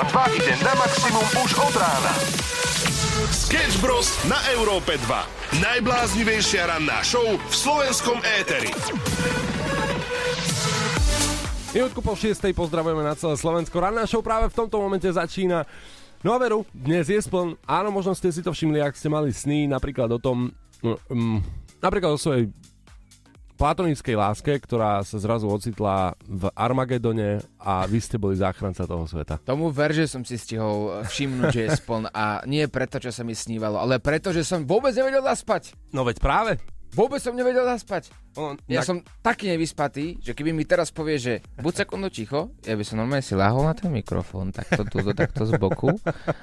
Európa 0.00 0.32
2 0.32 0.40
ide 0.40 0.56
na 0.64 0.72
maximum 0.80 1.26
už 1.44 1.50
od 1.60 1.74
rána. 1.76 2.12
Sketch 3.28 3.76
Bros. 3.84 4.08
na 4.24 4.40
Európe 4.56 4.96
2. 4.96 5.60
Najbláznivejšia 5.60 6.72
ranná 6.72 7.04
show 7.04 7.36
v 7.36 7.52
slovenskom 7.52 8.16
éteri. 8.40 8.72
Minútku 11.76 12.00
po 12.00 12.16
6. 12.16 12.32
pozdravujeme 12.56 13.04
na 13.04 13.12
celé 13.12 13.36
Slovensko. 13.36 13.76
Ranná 13.76 14.08
show 14.08 14.24
práve 14.24 14.48
v 14.48 14.56
tomto 14.56 14.80
momente 14.80 15.04
začína. 15.04 15.68
No 16.24 16.32
a 16.32 16.40
veru, 16.40 16.64
dnes 16.72 17.12
je 17.12 17.20
spln. 17.20 17.60
Áno, 17.68 17.92
možno 17.92 18.16
ste 18.16 18.32
si 18.32 18.40
to 18.40 18.56
všimli, 18.56 18.80
ak 18.80 18.96
ste 18.96 19.12
mali 19.12 19.36
sny, 19.36 19.68
napríklad 19.68 20.08
o 20.16 20.16
tom, 20.16 20.48
um, 20.80 21.44
napríklad 21.84 22.16
o 22.16 22.20
svojej 22.20 22.48
platonickej 23.60 24.16
láske, 24.16 24.56
ktorá 24.56 25.04
sa 25.04 25.20
zrazu 25.20 25.44
ocitla 25.44 26.16
v 26.24 26.48
Armagedone 26.56 27.44
a 27.60 27.84
vy 27.84 28.00
ste 28.00 28.16
boli 28.16 28.40
záchranca 28.40 28.88
toho 28.88 29.04
sveta. 29.04 29.36
Tomu 29.44 29.68
ver, 29.68 29.92
že 29.92 30.08
som 30.08 30.24
si 30.24 30.40
stihol 30.40 31.04
všimnúť, 31.04 31.52
že 31.52 31.60
je 31.68 31.70
spln 31.76 32.08
a 32.08 32.40
nie 32.48 32.64
preto, 32.72 32.96
čo 32.96 33.12
sa 33.12 33.20
mi 33.20 33.36
snívalo, 33.36 33.76
ale 33.76 34.00
preto, 34.00 34.32
že 34.32 34.48
som 34.48 34.64
vôbec 34.64 34.96
nevedel 34.96 35.20
zaspať. 35.20 35.76
No 35.92 36.08
veď 36.08 36.24
práve, 36.24 36.56
Vôbec 36.90 37.22
som 37.22 37.32
nevedel 37.32 37.62
zaspať. 37.62 38.10
ono, 38.34 38.58
Ja 38.66 38.82
tak- 38.82 38.86
som 38.86 38.96
taký 39.22 39.50
nevyspatý, 39.50 40.18
že 40.22 40.34
keby 40.34 40.54
mi 40.54 40.62
teraz 40.62 40.90
povie, 40.90 41.18
že 41.18 41.34
buď 41.58 41.82
sekundu 41.82 42.10
ticho, 42.10 42.54
ja 42.62 42.78
by 42.78 42.84
som 42.86 42.98
normálne 42.98 43.22
si 43.22 43.34
lahol 43.34 43.66
na 43.66 43.74
ten 43.74 43.90
mikrofón, 43.90 44.50
takto 44.54 44.86
tu, 44.86 45.02
takto 45.14 45.46
z 45.46 45.58
boku 45.58 45.90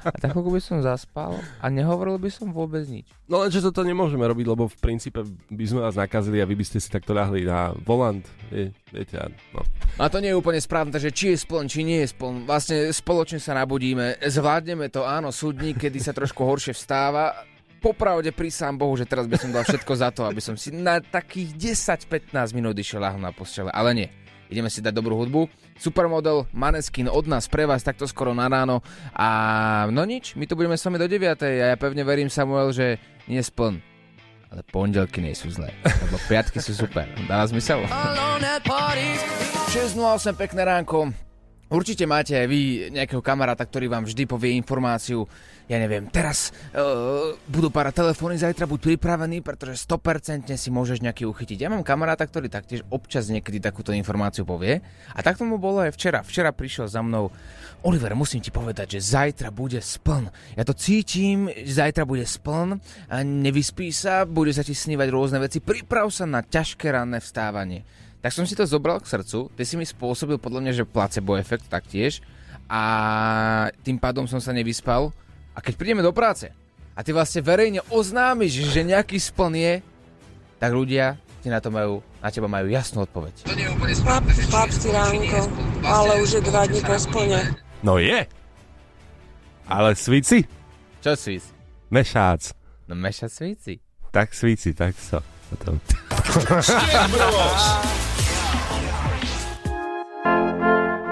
a 0.04 0.16
tak 0.16 0.36
by 0.36 0.60
som 0.60 0.84
zaspal 0.84 1.36
a 1.60 1.66
nehovoril 1.68 2.20
by 2.20 2.28
som 2.28 2.52
vôbec 2.52 2.84
nič. 2.88 3.08
No 3.28 3.44
lenže 3.44 3.64
toto 3.64 3.88
nemôžeme 3.88 4.23
robiť, 4.23 4.46
lebo 4.48 4.68
v 4.68 4.78
princípe 4.80 5.23
by 5.48 5.66
sme 5.68 5.80
vás 5.84 5.96
nakazili 5.96 6.40
a 6.40 6.48
vy 6.48 6.59
by 6.59 6.66
ste 6.68 6.80
si 6.84 6.92
takto 6.92 7.16
ľahli 7.16 7.48
na 7.48 7.72
volant. 7.84 8.23
Vie, 8.52 8.72
viete, 8.92 9.16
a 9.20 9.28
no. 9.52 9.64
A 10.00 10.08
to 10.12 10.20
nie 10.20 10.32
je 10.32 10.40
úplne 10.40 10.59
správne, 10.59 10.92
takže 10.92 11.12
či 11.12 11.36
je 11.36 11.44
spln, 11.44 11.68
či 11.68 11.88
nie 11.88 12.04
je 12.04 12.12
spln. 12.12 12.48
Vlastne 12.48 12.92
spoločne 12.92 13.40
sa 13.40 13.56
nabudíme, 13.56 14.20
zvládneme 14.23 14.88
to, 14.88 15.03
áno, 15.03 15.31
súdnik, 15.31 15.80
kedy 15.80 16.00
sa 16.00 16.16
trošku 16.16 16.44
horšie 16.44 16.72
vstáva. 16.75 17.36
Popravde 17.78 18.33
prísam 18.33 18.73
Bohu, 18.73 18.97
že 18.97 19.06
teraz 19.06 19.30
by 19.30 19.38
som 19.38 19.53
dal 19.53 19.61
všetko 19.61 19.94
za 19.94 20.09
to, 20.09 20.25
aby 20.25 20.42
som 20.42 20.58
si 20.58 20.73
na 20.73 20.97
takých 20.97 21.78
10-15 21.78 22.34
minút 22.58 22.73
išiel 22.73 23.06
ľahol 23.06 23.22
na 23.22 23.30
postele, 23.30 23.69
ale 23.69 23.94
nie. 23.94 24.09
Ideme 24.47 24.72
si 24.72 24.80
dať 24.80 24.95
dobrú 24.95 25.19
hudbu. 25.19 25.52
Supermodel 25.75 26.47
Maneskin 26.56 27.11
od 27.11 27.28
nás 27.28 27.52
pre 27.52 27.67
vás 27.67 27.84
takto 27.84 28.08
skoro 28.08 28.31
na 28.31 28.47
ráno. 28.47 28.80
A 29.11 29.28
no 29.92 30.08
nič, 30.08 30.39
my 30.39 30.47
tu 30.47 30.56
budeme 30.56 30.80
s 30.80 30.88
vami 30.88 30.95
do 30.95 31.03
9. 31.06 31.44
A 31.44 31.75
ja 31.75 31.78
pevne 31.78 32.08
verím, 32.08 32.31
Samuel, 32.31 32.72
že 32.72 32.95
nie 33.28 33.44
spln. 33.44 33.84
Ale 34.47 34.64
pondelky 34.72 35.19
nie 35.19 35.36
sú 35.36 35.52
zlé, 35.52 35.75
lebo 35.84 36.16
piatky 36.31 36.64
sú 36.64 36.72
super. 36.72 37.03
Dáva 37.28 37.44
zmysel? 37.52 37.84
6.08, 37.84 40.31
pekné 40.39 40.64
ránko. 40.64 41.12
Určite 41.67 42.08
máte 42.08 42.31
aj 42.31 42.47
vy 42.47 42.88
nejakého 42.95 43.19
kamaráta, 43.19 43.67
ktorý 43.67 43.91
vám 43.91 44.08
vždy 44.08 44.23
povie 44.23 44.56
informáciu, 44.56 45.28
ja 45.68 45.78
neviem, 45.84 46.08
teraz 46.08 46.56
uh, 46.72 47.36
budú 47.52 47.68
pár 47.68 47.92
telefóny, 47.92 48.40
zajtra 48.40 48.64
buď 48.64 48.96
pripravený, 48.96 49.44
pretože 49.44 49.84
100% 49.84 50.48
si 50.56 50.70
môžeš 50.72 51.04
nejaký 51.04 51.28
uchytiť. 51.28 51.68
Ja 51.68 51.70
mám 51.72 51.84
kamaráta, 51.84 52.24
ktorý 52.24 52.48
taktiež 52.48 52.88
občas 52.88 53.28
niekedy 53.28 53.59
takúto 53.59 53.92
informáciu 53.92 54.48
povie. 54.48 54.80
A 55.12 55.20
tak 55.20 55.36
tomu 55.36 55.59
bolo 55.59 55.84
aj 55.84 55.92
včera. 55.92 56.24
Včera 56.24 56.56
prišiel 56.56 56.88
za 56.88 57.04
mnou 57.04 57.28
Oliver, 57.84 58.16
musím 58.16 58.40
ti 58.40 58.50
povedať, 58.50 58.98
že 58.98 59.12
zajtra 59.20 59.52
bude 59.52 59.84
spln. 59.84 60.32
Ja 60.56 60.64
to 60.64 60.74
cítim, 60.74 61.52
zajtra 61.52 62.08
bude 62.08 62.24
spln, 62.24 62.80
a 63.12 63.22
nevyspí 63.22 63.92
sa, 63.92 64.26
bude 64.26 64.50
sa 64.56 64.66
ti 64.66 64.74
snívať 64.74 65.08
rôzne 65.12 65.38
veci, 65.44 65.62
priprav 65.62 66.09
sa 66.09 66.26
na 66.26 66.42
ťažké 66.42 66.90
ranné 66.90 67.22
vstávanie. 67.22 67.86
Tak 68.24 68.34
som 68.34 68.50
si 68.50 68.58
to 68.58 68.66
zobral 68.66 68.98
k 68.98 69.08
srdcu, 69.08 69.54
ty 69.54 69.62
si 69.62 69.78
mi 69.78 69.86
spôsobil 69.86 70.42
podľa 70.42 70.62
mňa, 70.64 70.74
že 70.74 70.90
placebo 70.90 71.38
efekt 71.38 71.70
taktiež 71.70 72.26
a 72.66 72.81
tým 73.86 74.02
pádom 74.02 74.26
som 74.26 74.42
sa 74.42 74.52
nevyspal. 74.52 75.14
A 75.58 75.59
keď 75.59 75.73
prídeme 75.73 76.05
do 76.05 76.13
práce 76.13 76.53
a 76.94 77.01
ty 77.01 77.09
vlastne 77.09 77.41
verejne 77.41 77.81
oznámiš, 77.90 78.69
že 78.69 78.85
nejaký 78.85 79.18
spln 79.18 79.57
je, 79.57 79.73
tak 80.62 80.69
ľudia 80.69 81.18
ti 81.41 81.50
na 81.50 81.57
to 81.57 81.73
majú, 81.73 82.06
na 82.22 82.29
teba 82.29 82.45
majú 82.45 82.69
jasnú 82.69 83.09
odpoveď. 83.09 83.50
Chlap, 84.06 84.25
chlapci 84.29 84.94
ránko, 84.94 85.50
ale 85.81 86.22
už 86.22 86.29
je 86.38 86.41
dva 86.46 86.69
dní 86.69 86.81
po 86.85 86.94
splne. 87.01 87.57
no 87.81 87.97
je. 87.97 88.29
Ale 89.66 89.97
svíci? 89.97 90.46
Čo 91.01 91.17
svíc? 91.17 91.50
Mešác. 91.90 92.53
No 92.85 92.94
meša 92.94 93.25
svíci. 93.25 93.81
Tak 94.13 94.38
svíci, 94.38 94.78
tak 94.78 94.94
so. 94.94 95.25
Potom. 95.50 95.81
Bros. 96.38 96.69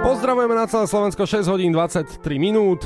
Pozdravujeme 0.05 0.53
na 0.53 0.69
celé 0.69 0.85
Slovensko 0.85 1.25
6 1.25 1.50
hodín 1.50 1.73
23 1.73 2.22
minút. 2.38 2.85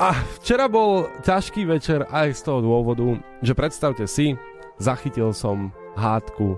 A 0.00 0.16
včera 0.40 0.72
bol 0.72 1.12
ťažký 1.20 1.68
večer 1.68 2.08
aj 2.08 2.32
z 2.32 2.40
toho 2.48 2.64
dôvodu, 2.64 3.04
že 3.44 3.52
predstavte 3.52 4.08
si, 4.08 4.34
zachytil 4.80 5.36
som 5.36 5.68
hádku, 5.94 6.56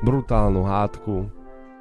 brutálnu 0.00 0.64
hádku, 0.64 1.28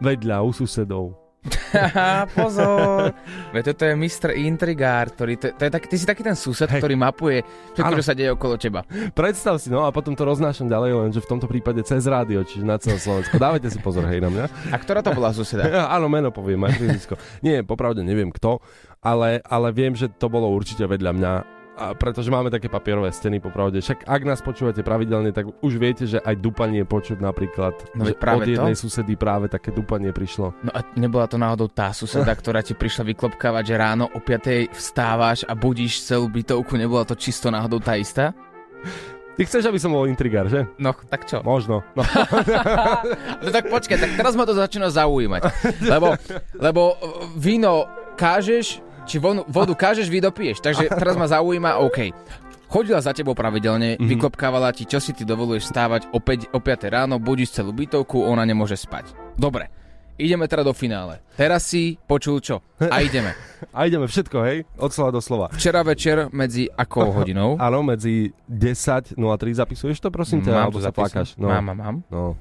vedľa 0.03 0.43
u 0.43 0.51
susedov. 0.51 1.22
Pozor. 2.39 3.11
Veď 3.51 3.63
toto 3.73 3.83
je 3.83 3.93
Mr. 3.99 4.29
Intrigár, 4.39 5.11
ktorý, 5.11 5.35
to, 5.35 5.51
to 5.51 5.61
je 5.67 5.71
taký, 5.71 5.87
ty 5.91 5.95
si 5.99 6.05
taký 6.07 6.23
ten 6.23 6.37
sused, 6.39 6.69
Hej. 6.71 6.79
ktorý 6.79 6.95
mapuje 6.95 7.43
všetko, 7.75 7.93
čo 7.99 8.05
sa 8.05 8.15
deje 8.15 8.31
okolo 8.31 8.55
teba. 8.55 8.87
Predstav 9.11 9.59
si, 9.59 9.67
no 9.67 9.83
a 9.83 9.91
potom 9.91 10.15
to 10.15 10.23
roznášam 10.23 10.71
ďalej, 10.71 11.09
lenže 11.09 11.19
v 11.19 11.27
tomto 11.27 11.51
prípade 11.51 11.83
cez 11.83 12.07
rádio, 12.07 12.47
čiže 12.47 12.63
na 12.63 12.79
celé 12.79 12.97
Slovensko. 12.99 13.35
Dávajte 13.35 13.67
si 13.67 13.79
pozor, 13.83 14.07
hej 14.07 14.23
na 14.23 14.31
mňa. 14.31 14.45
A 14.71 14.77
ktorá 14.79 15.03
to 15.03 15.11
bola 15.11 15.35
suseda? 15.35 15.67
Ja, 15.67 15.83
áno, 15.95 16.07
meno 16.07 16.31
poviem, 16.31 16.63
aj 16.63 16.79
fyzisko. 16.79 17.15
Nie, 17.43 17.61
popravde 17.67 18.07
neviem 18.07 18.31
kto, 18.31 18.63
ale, 19.03 19.43
ale 19.43 19.75
viem, 19.75 19.91
že 19.93 20.07
to 20.07 20.31
bolo 20.31 20.47
určite 20.47 20.87
vedľa 20.87 21.11
mňa. 21.11 21.62
A 21.73 21.97
pretože 21.97 22.29
máme 22.29 22.53
také 22.53 22.69
papierové 22.69 23.09
steny, 23.09 23.41
popravde. 23.41 23.81
Však 23.81 24.05
ak 24.05 24.21
nás 24.21 24.45
počúvate 24.45 24.85
pravidelne, 24.85 25.33
tak 25.33 25.49
už 25.65 25.73
viete, 25.81 26.05
že 26.05 26.21
aj 26.21 26.37
dupanie 26.37 26.85
počuť 26.85 27.17
napríklad. 27.17 27.73
No 27.97 28.05
že 28.05 28.13
práve 28.13 28.45
od 28.45 28.53
jednej 28.53 28.75
to. 28.77 28.85
susedy 28.85 29.17
práve 29.17 29.49
také 29.49 29.73
dupanie 29.73 30.13
prišlo. 30.13 30.53
No 30.61 30.69
a 30.69 30.85
nebola 30.93 31.25
to 31.25 31.41
náhodou 31.41 31.65
tá 31.65 31.89
suseda, 31.89 32.29
ktorá 32.41 32.61
ti 32.61 32.77
prišla 32.77 33.09
vyklopkávať, 33.09 33.63
že 33.65 33.75
ráno 33.81 34.05
o 34.13 34.21
5 34.21 34.69
vstávaš 34.69 35.49
a 35.49 35.57
budíš 35.57 36.05
celú 36.05 36.29
bytovku, 36.29 36.77
nebola 36.77 37.09
to 37.09 37.17
čisto 37.17 37.49
náhodou 37.49 37.81
tá 37.81 37.97
istá? 37.97 38.37
Ty 39.33 39.41
chceš, 39.49 39.65
aby 39.65 39.81
som 39.81 39.89
bol 39.89 40.05
intrigár, 40.05 40.45
že? 40.45 40.69
No, 40.77 40.93
tak 40.93 41.25
čo? 41.25 41.41
Možno. 41.41 41.81
No. 41.97 42.05
No 43.43 43.49
tak 43.49 43.65
počkaj, 43.67 43.97
tak 43.97 44.11
teraz 44.13 44.37
ma 44.37 44.45
to 44.45 44.53
začína 44.53 44.93
zaujímať. 44.93 45.41
Lebo, 45.89 46.13
lebo 46.55 46.81
uh, 46.95 47.27
víno 47.33 47.89
kážeš, 48.15 48.79
či 49.05 49.19
vodu, 49.19 49.43
vodu 49.47 49.73
kážeš, 49.73 50.07
víno 50.07 50.31
piješ. 50.31 50.59
Takže 50.59 50.89
teraz 51.01 51.15
ma 51.15 51.27
zaujíma, 51.27 51.79
OK. 51.79 52.11
Chodila 52.67 52.97
za 53.05 53.13
tebou 53.13 53.37
pravidelne, 53.37 53.95
mm-hmm. 53.95 54.09
vykopkávala 54.09 54.73
ti, 54.73 54.89
čo 54.89 54.97
si 54.97 55.13
ty 55.13 55.21
dovoluješ 55.21 55.69
stávať 55.69 56.09
o 56.09 56.17
5, 56.17 56.49
o 56.51 56.59
5 56.59 56.89
ráno, 56.89 57.21
budíš 57.21 57.53
celú 57.53 57.69
bytovku, 57.69 58.17
ona 58.25 58.41
nemôže 58.41 58.73
spať. 58.73 59.13
Dobre, 59.37 59.69
ideme 60.17 60.49
teda 60.49 60.65
do 60.65 60.73
finále. 60.73 61.21
Teraz 61.37 61.69
si 61.69 62.01
počul 62.09 62.41
čo? 62.41 62.65
A 62.81 62.97
ideme. 63.05 63.37
A 63.69 63.85
ideme 63.85 64.09
všetko, 64.09 64.37
hej? 64.49 64.65
Od 64.81 64.89
slova 64.89 65.13
do 65.13 65.21
slova. 65.21 65.53
Včera 65.53 65.85
večer 65.85 66.33
medzi 66.33 66.65
akou 66.65 67.13
hodinou? 67.21 67.61
Áno, 67.61 67.85
medzi 67.85 68.33
10.03 68.49 69.21
zapisuješ 69.53 70.01
to, 70.01 70.09
prosím 70.09 70.41
ťa, 70.41 70.65
alebo 70.65 70.81
sa 70.81 70.89
plakáš? 70.89 71.37
No. 71.37 71.53
Mám, 71.53 71.69
mám, 71.69 71.77
mám. 71.77 71.97
No. 72.09 72.33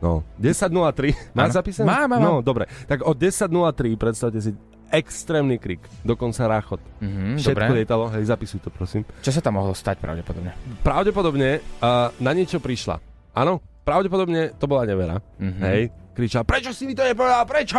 No, 0.00 0.24
10.03. 0.40 1.36
Máš 1.36 1.60
zapísané? 1.60 1.84
Mám, 1.84 2.08
mám, 2.08 2.20
No, 2.22 2.32
mám. 2.40 2.46
dobre. 2.46 2.64
Tak 2.88 3.04
od 3.04 3.20
10.03 3.20 4.00
predstavte 4.00 4.40
si 4.40 4.56
extrémny 4.90 5.56
krik, 5.56 5.80
dokonca 6.00 6.44
ráchot. 6.44 6.82
Mhm, 6.98 7.36
Všetko 7.36 7.54
dobre. 7.62 7.78
lietalo, 7.78 8.04
hej, 8.10 8.24
zapisuj 8.26 8.58
to, 8.58 8.68
prosím. 8.68 9.02
Čo 9.18 9.30
sa 9.30 9.40
tam 9.40 9.56
mohlo 9.56 9.70
stať 9.70 9.96
pravdepodobne? 9.96 10.50
Pravdepodobne 10.80 11.50
uh, 11.78 12.10
na 12.16 12.30
niečo 12.30 12.58
prišla. 12.58 12.98
Áno, 13.32 13.58
pravdepodobne 13.80 14.52
to 14.52 14.66
bola 14.66 14.82
nevera. 14.82 15.22
Mhm. 15.38 15.60
Hej, 15.62 15.82
kričala, 16.12 16.42
prečo 16.42 16.70
si 16.70 16.84
mi 16.84 16.92
to 16.92 17.00
nepovedal, 17.00 17.42
prečo? 17.44 17.78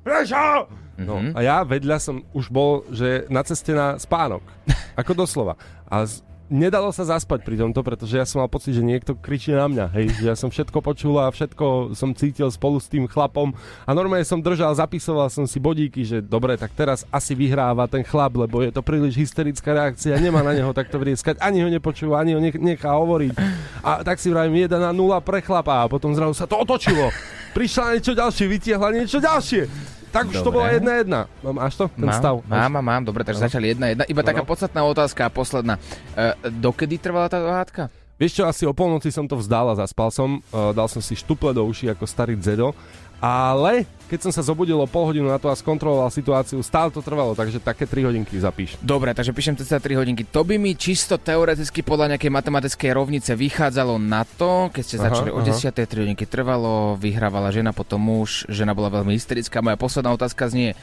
Prečo? 0.00 0.38
No, 0.94 1.18
Mhm. 1.18 1.32
a 1.32 1.40
ja 1.40 1.56
vedľa 1.62 1.96
som 1.96 2.20
už 2.30 2.46
bol, 2.48 2.84
že 2.90 3.24
na 3.26 3.40
ceste 3.40 3.72
na 3.72 3.96
spánok. 3.96 4.44
Ako 5.00 5.14
doslova. 5.14 5.56
A 5.86 6.04
z, 6.04 6.20
nedalo 6.52 6.92
sa 6.92 7.08
zaspať 7.08 7.40
pri 7.40 7.56
tomto, 7.56 7.80
pretože 7.80 8.20
ja 8.20 8.28
som 8.28 8.44
mal 8.44 8.52
pocit, 8.52 8.76
že 8.76 8.84
niekto 8.84 9.16
kričí 9.16 9.56
na 9.56 9.64
mňa. 9.66 9.86
Hej, 9.96 10.06
že 10.20 10.26
ja 10.28 10.36
som 10.36 10.52
všetko 10.52 10.84
počul 10.84 11.16
a 11.16 11.32
všetko 11.32 11.96
som 11.96 12.12
cítil 12.12 12.52
spolu 12.52 12.76
s 12.76 12.92
tým 12.92 13.08
chlapom. 13.08 13.56
A 13.88 13.90
normálne 13.96 14.28
som 14.28 14.44
držal, 14.44 14.76
zapisoval 14.76 15.32
som 15.32 15.48
si 15.48 15.56
bodíky, 15.56 16.04
že 16.04 16.20
dobre, 16.20 16.60
tak 16.60 16.76
teraz 16.76 17.08
asi 17.08 17.32
vyhráva 17.32 17.88
ten 17.88 18.04
chlap, 18.04 18.36
lebo 18.36 18.60
je 18.60 18.68
to 18.68 18.84
príliš 18.84 19.16
hysterická 19.16 19.72
reakcia, 19.72 20.20
nemá 20.20 20.44
na 20.44 20.52
neho 20.52 20.70
takto 20.76 21.00
vrieskať, 21.00 21.40
ani 21.40 21.64
ho 21.64 21.68
nepočúva, 21.72 22.20
ani 22.20 22.36
ho 22.36 22.40
nech, 22.44 22.60
nechá 22.60 22.92
hovoriť. 22.92 23.32
A 23.80 24.04
tak 24.04 24.20
si 24.20 24.28
vravím 24.28 24.68
1 24.68 24.76
na 24.76 24.92
0 24.92 25.16
pre 25.24 25.40
chlapa 25.40 25.88
a 25.88 25.90
potom 25.90 26.12
zrazu 26.12 26.36
sa 26.36 26.44
to 26.44 26.60
otočilo. 26.60 27.08
Prišla 27.56 27.96
niečo 27.96 28.12
ďalšie, 28.12 28.44
vytiahla 28.44 28.88
niečo 28.92 29.18
ďalšie. 29.18 30.01
Tak 30.12 30.28
už 30.28 30.44
to 30.44 30.52
Dobre. 30.52 30.56
bola 30.60 30.68
jedna 30.76 30.92
jedna. 31.00 31.20
Máš 31.40 31.74
to? 31.80 31.88
Ten 31.88 32.04
mám, 32.04 32.20
stav? 32.20 32.34
Mám, 32.44 32.70
mám, 32.72 32.84
mám, 32.84 33.02
dobre, 33.08 33.24
takže 33.24 33.40
No. 33.40 33.46
začali 33.48 33.66
jedna, 33.72 33.86
jedna. 33.88 34.04
Iba 34.04 34.20
No, 34.20 34.28
taká 34.28 34.42
no. 34.44 34.48
podstatná 34.48 34.80
otázka 34.84 35.26
a 35.26 35.30
posledná. 35.32 35.80
E, 36.12 36.36
dokedy 36.52 37.00
trvala 37.00 37.32
tá 37.32 37.40
hádka? 37.40 37.88
Vieš 38.20 38.38
čo, 38.38 38.44
asi 38.46 38.62
o 38.68 38.76
polnoci 38.76 39.10
som 39.10 39.26
to 39.26 39.34
vzdal 39.34 39.72
a 39.72 39.74
zaspal 39.74 40.12
som. 40.14 40.38
Uh, 40.54 40.70
dal 40.70 40.86
som 40.86 41.02
si 41.02 41.18
štuple 41.18 41.50
do 41.50 41.66
uší 41.66 41.90
ako 41.90 42.06
starý 42.06 42.38
dzedo 42.38 42.70
Ale 43.22 43.86
keď 44.12 44.28
som 44.28 44.32
sa 44.34 44.44
zobudil 44.44 44.76
o 44.76 44.84
pol 44.84 45.08
hodinu 45.08 45.32
na 45.32 45.40
to 45.40 45.48
a 45.48 45.56
skontroloval 45.56 46.12
situáciu, 46.12 46.60
stále 46.60 46.92
to 46.92 47.00
trvalo, 47.00 47.32
takže 47.32 47.56
také 47.64 47.88
3 47.88 48.12
hodinky 48.12 48.36
zapíš. 48.36 48.76
Dobre, 48.84 49.16
takže 49.16 49.32
píšem 49.32 49.56
teda 49.56 49.80
3 49.80 50.04
hodinky. 50.04 50.28
To 50.28 50.44
by 50.44 50.60
mi 50.60 50.76
čisto 50.76 51.16
teoreticky 51.16 51.80
podľa 51.80 52.12
nejakej 52.12 52.28
matematickej 52.28 52.90
rovnice 52.92 53.32
vychádzalo 53.32 53.96
na 53.96 54.28
to, 54.28 54.68
keď 54.68 54.82
ste 54.84 54.96
Aha, 55.00 55.04
začali 55.08 55.30
o 55.32 55.40
aha. 55.40 55.48
10. 55.48 55.64
3 55.72 56.02
hodinky 56.04 56.28
trvalo, 56.28 57.00
vyhrávala 57.00 57.48
žena, 57.48 57.72
potom 57.72 58.04
muž, 58.04 58.44
žena 58.52 58.76
bola 58.76 58.92
veľmi 59.00 59.16
hysterická. 59.16 59.64
Moja 59.64 59.80
posledná 59.80 60.12
otázka 60.12 60.52
znie, 60.52 60.76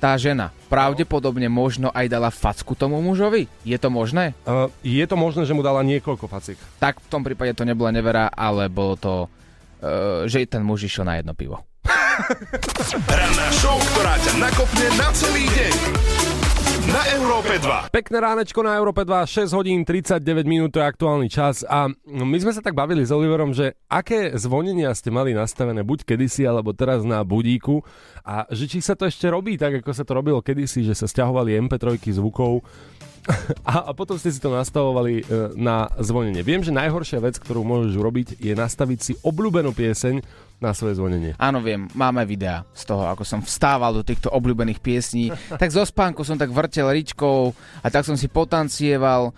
tá 0.00 0.16
žena 0.16 0.48
pravdepodobne 0.72 1.52
možno 1.52 1.92
aj 1.92 2.08
dala 2.08 2.32
facku 2.32 2.72
tomu 2.72 3.04
mužovi? 3.04 3.52
Je 3.68 3.76
to 3.76 3.92
možné? 3.92 4.32
Uh, 4.48 4.72
je 4.80 5.04
to 5.04 5.20
možné, 5.20 5.44
že 5.44 5.52
mu 5.52 5.60
dala 5.60 5.84
niekoľko 5.84 6.24
facik. 6.24 6.56
Tak 6.80 7.04
v 7.04 7.10
tom 7.12 7.20
prípade 7.20 7.52
to 7.52 7.68
nebola 7.68 7.92
nevera, 7.92 8.32
ale 8.32 8.72
bolo 8.72 8.96
to, 8.96 9.14
uh, 9.28 10.24
že 10.24 10.48
ten 10.48 10.64
muž 10.64 10.88
išiel 10.88 11.04
na 11.04 11.20
jedno 11.20 11.36
pivo. 11.36 11.60
Ranná 13.08 13.48
show, 13.56 13.80
ktorá 13.96 14.20
ťa 14.20 14.32
nakopne 14.36 14.86
na 15.00 15.08
celý 15.16 15.48
deň. 15.48 15.76
Na 16.92 17.02
Európe 17.16 17.56
2. 17.56 17.88
Pekné 17.88 18.18
ránečko 18.20 18.60
na 18.60 18.76
Európe 18.76 19.06
2, 19.06 19.48
6 19.48 19.56
hodín 19.56 19.80
39 19.86 20.44
minút, 20.44 20.76
to 20.76 20.82
je 20.82 20.90
aktuálny 20.92 21.32
čas 21.32 21.64
a 21.64 21.88
my 22.04 22.36
sme 22.36 22.52
sa 22.52 22.60
tak 22.60 22.76
bavili 22.76 23.06
s 23.06 23.14
Oliverom, 23.14 23.56
že 23.56 23.80
aké 23.88 24.34
zvonenia 24.36 24.92
ste 24.92 25.08
mali 25.08 25.32
nastavené 25.32 25.80
buď 25.86 26.04
kedysi 26.04 26.44
alebo 26.44 26.76
teraz 26.76 27.00
na 27.06 27.24
budíku 27.24 27.80
a 28.26 28.44
že 28.52 28.68
či 28.68 28.84
sa 28.84 28.92
to 28.92 29.08
ešte 29.08 29.24
robí 29.30 29.56
tak, 29.56 29.80
ako 29.80 29.94
sa 29.94 30.04
to 30.04 30.12
robilo 30.12 30.44
kedysi, 30.44 30.84
že 30.84 30.92
sa 30.92 31.08
stiahovali 31.08 31.56
MP3 31.64 31.96
zvukov 32.18 32.60
a, 33.72 33.88
a 33.88 33.90
potom 33.94 34.18
ste 34.18 34.34
si 34.34 34.42
to 34.42 34.50
nastavovali 34.50 35.22
e, 35.22 35.24
na 35.54 35.86
zvonenie. 36.02 36.42
Viem, 36.42 36.66
že 36.66 36.74
najhoršia 36.74 37.22
vec, 37.22 37.38
ktorú 37.38 37.62
môžeš 37.62 37.94
urobiť, 37.94 38.28
je 38.42 38.52
nastaviť 38.58 38.98
si 38.98 39.12
obľúbenú 39.22 39.70
pieseň 39.70 40.20
na 40.62 40.70
svoje 40.70 40.96
zvonenie. 40.96 41.34
Áno, 41.42 41.58
viem, 41.58 41.90
máme 41.92 42.22
videá 42.22 42.62
z 42.70 42.86
toho, 42.86 43.10
ako 43.10 43.26
som 43.26 43.42
vstával 43.42 43.90
do 43.90 44.06
týchto 44.06 44.30
obľúbených 44.30 44.78
piesní. 44.78 45.34
tak 45.58 45.74
zo 45.74 45.82
spánku 45.82 46.22
som 46.22 46.38
tak 46.38 46.54
vrtel 46.54 46.86
ričkou 46.86 47.50
a 47.82 47.86
tak 47.90 48.06
som 48.06 48.14
si 48.14 48.30
potancieval. 48.30 49.34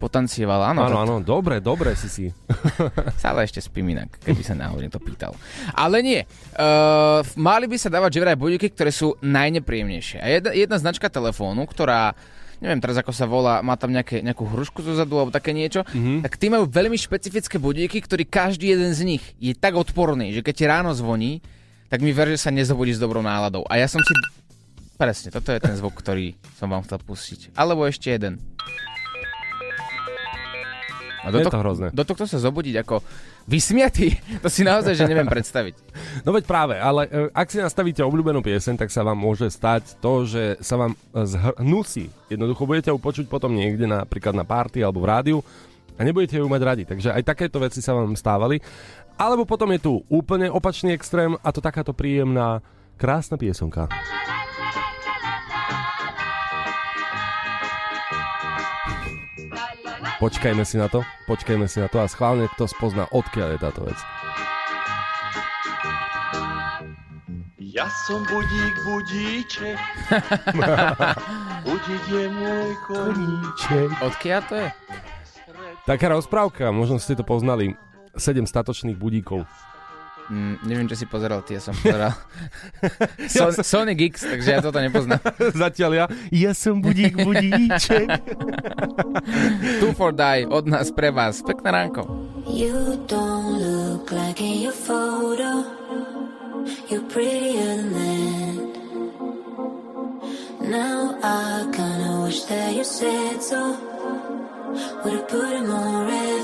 Potancieval, 0.00 0.74
áno. 0.74 0.82
Áno, 0.82 0.98
áno, 0.98 1.14
dobre, 1.22 1.62
dobre 1.62 1.94
si 1.94 2.10
si. 2.10 2.26
Stále 3.22 3.46
ešte 3.46 3.62
spím 3.62 3.94
inak, 3.94 4.18
keby 4.18 4.42
sa 4.42 4.58
náhodne 4.58 4.90
to 4.90 4.98
pýtal. 4.98 5.30
Ale 5.78 6.02
nie. 6.02 6.26
Uh, 6.58 7.22
mali 7.38 7.70
by 7.70 7.76
sa 7.78 7.86
dávať 7.86 8.18
že 8.18 8.22
vraj 8.26 8.34
budíky, 8.34 8.74
ktoré 8.74 8.90
sú 8.90 9.14
najnepríjemnejšie. 9.22 10.18
A 10.18 10.26
jedna, 10.26 10.50
jedna 10.58 10.76
značka 10.82 11.06
telefónu, 11.06 11.62
ktorá 11.70 12.18
neviem 12.62 12.78
teraz 12.78 12.94
ako 13.02 13.10
sa 13.10 13.26
volá, 13.26 13.58
má 13.58 13.74
tam 13.74 13.90
nejaké, 13.90 14.22
nejakú 14.22 14.46
hrušku 14.46 14.86
zo 14.86 14.94
zadu 14.94 15.18
alebo 15.18 15.34
také 15.34 15.50
niečo, 15.50 15.82
mm-hmm. 15.82 16.22
tak 16.22 16.38
tí 16.38 16.46
majú 16.46 16.70
veľmi 16.70 16.94
špecifické 16.94 17.58
budíky, 17.58 17.98
ktorý 17.98 18.22
každý 18.22 18.70
jeden 18.70 18.94
z 18.94 19.02
nich 19.02 19.24
je 19.42 19.50
tak 19.58 19.74
odporný, 19.74 20.30
že 20.30 20.46
keď 20.46 20.54
ti 20.54 20.64
ráno 20.70 20.94
zvoní, 20.94 21.42
tak 21.90 22.00
mi 22.00 22.14
ver, 22.14 22.30
že 22.32 22.46
sa 22.46 22.54
nezobudí 22.54 22.94
s 22.94 23.02
dobrou 23.02 23.20
náladou. 23.20 23.66
A 23.66 23.76
ja 23.82 23.90
som 23.90 24.00
si... 24.00 24.14
Presne, 24.96 25.34
toto 25.34 25.50
je 25.50 25.58
ten 25.58 25.74
zvuk, 25.74 25.98
ktorý 25.98 26.38
som 26.54 26.70
vám 26.70 26.86
chcel 26.86 27.02
pustiť. 27.02 27.40
Alebo 27.58 27.82
ešte 27.84 28.14
jeden. 28.14 28.38
A 31.22 31.30
Je 31.30 31.46
to 31.46 31.58
hrozné. 31.58 31.90
do 31.94 32.02
tohto 32.02 32.26
sa 32.26 32.38
zobudiť 32.38 32.82
ako 32.82 33.02
vysmiatý, 33.46 34.14
to 34.42 34.48
si 34.48 34.62
naozaj 34.62 34.94
že 34.94 35.08
neviem 35.08 35.26
predstaviť. 35.26 35.74
No 36.22 36.30
veď 36.30 36.44
práve, 36.46 36.74
ale 36.78 37.08
e, 37.08 37.10
ak 37.34 37.48
si 37.50 37.58
nastavíte 37.58 38.02
obľúbenú 38.02 38.40
pieseň, 38.40 38.78
tak 38.78 38.90
sa 38.94 39.02
vám 39.02 39.18
môže 39.18 39.50
stať 39.50 39.98
to, 39.98 40.26
že 40.26 40.58
sa 40.62 40.78
vám 40.78 40.92
e, 40.94 40.98
zhnusí. 41.26 42.10
Jednoducho 42.30 42.66
budete 42.66 42.90
ju 42.90 42.98
počuť 42.98 43.26
potom 43.26 43.54
niekde, 43.54 43.86
napríklad 43.86 44.34
na 44.36 44.46
party 44.46 44.82
alebo 44.82 45.02
v 45.02 45.10
rádiu 45.10 45.38
a 45.98 46.00
nebudete 46.02 46.40
ju 46.40 46.46
mať 46.48 46.62
radi. 46.62 46.84
Takže 46.88 47.12
aj 47.12 47.22
takéto 47.26 47.60
veci 47.60 47.84
sa 47.84 47.92
vám 47.92 48.16
stávali. 48.16 48.62
Alebo 49.20 49.44
potom 49.44 49.68
je 49.76 49.80
tu 49.80 49.92
úplne 50.08 50.48
opačný 50.48 50.96
extrém 50.96 51.36
a 51.44 51.48
to 51.52 51.60
takáto 51.60 51.92
príjemná, 51.92 52.64
krásna 52.96 53.36
piesonka. 53.36 53.92
Počkajme 60.22 60.62
si 60.62 60.78
na 60.78 60.86
to, 60.86 61.02
počkajme 61.26 61.66
si 61.66 61.82
na 61.82 61.90
to 61.90 61.98
a 61.98 62.06
schválne 62.06 62.46
kto 62.54 62.70
spozná, 62.70 63.10
odkiaľ 63.10 63.58
je 63.58 63.58
táto 63.58 63.82
vec. 63.82 63.98
Ja 67.58 67.90
som 68.06 68.22
budík, 68.30 68.74
budíček. 68.86 69.74
Budík 71.66 72.04
je 72.06 72.26
môj 72.30 72.70
koníček. 72.86 73.88
Odkiaľ 73.98 74.40
to 74.46 74.54
je? 74.62 74.68
Taká 75.90 76.06
rozprávka, 76.14 76.70
možno 76.70 77.02
ste 77.02 77.18
to 77.18 77.26
poznali. 77.26 77.74
Sedem 78.14 78.46
statočných 78.46 78.94
budíkov. 78.94 79.42
Mm, 80.30 80.54
neviem, 80.64 80.86
čo 80.86 80.94
si 80.94 81.06
pozeral, 81.10 81.42
ty, 81.42 81.58
ja 81.58 81.62
som 81.62 81.74
pozeral 81.74 82.14
Son, 83.34 83.52
Sonic 83.58 84.14
X, 84.14 84.22
takže 84.22 84.48
ja 84.54 84.60
toto 84.62 84.78
nepoznám. 84.78 85.18
Zatiaľ 85.66 85.90
ja, 85.94 86.06
ja 86.30 86.52
som 86.54 86.78
budík, 86.78 87.18
budíček. 87.18 88.06
Two 89.82 89.92
for 89.98 90.14
Die 90.14 90.46
od 90.46 90.70
nás 90.70 90.94
pre 90.94 91.10
vás. 91.10 91.42
Pekné 91.42 91.74
ránko. 91.74 92.06
You 92.46 93.02
don't 93.10 93.58
look 93.58 94.14
like 94.14 94.38
in 94.38 94.62
your 94.62 94.76
photo. 94.76 95.66
You're 96.86 97.06
prettier 97.10 97.82
than 97.82 97.90
that. 97.92 98.72
Now 100.62 101.18
I 101.22 101.66
kinda 101.74 102.22
wish 102.22 102.46
that 102.46 102.72
you 102.78 102.86
said 102.86 103.42
so. 103.42 103.74
Would've 105.04 105.26
put 105.28 105.50
in 105.52 105.66
more 105.68 106.06
effort. 106.08 106.41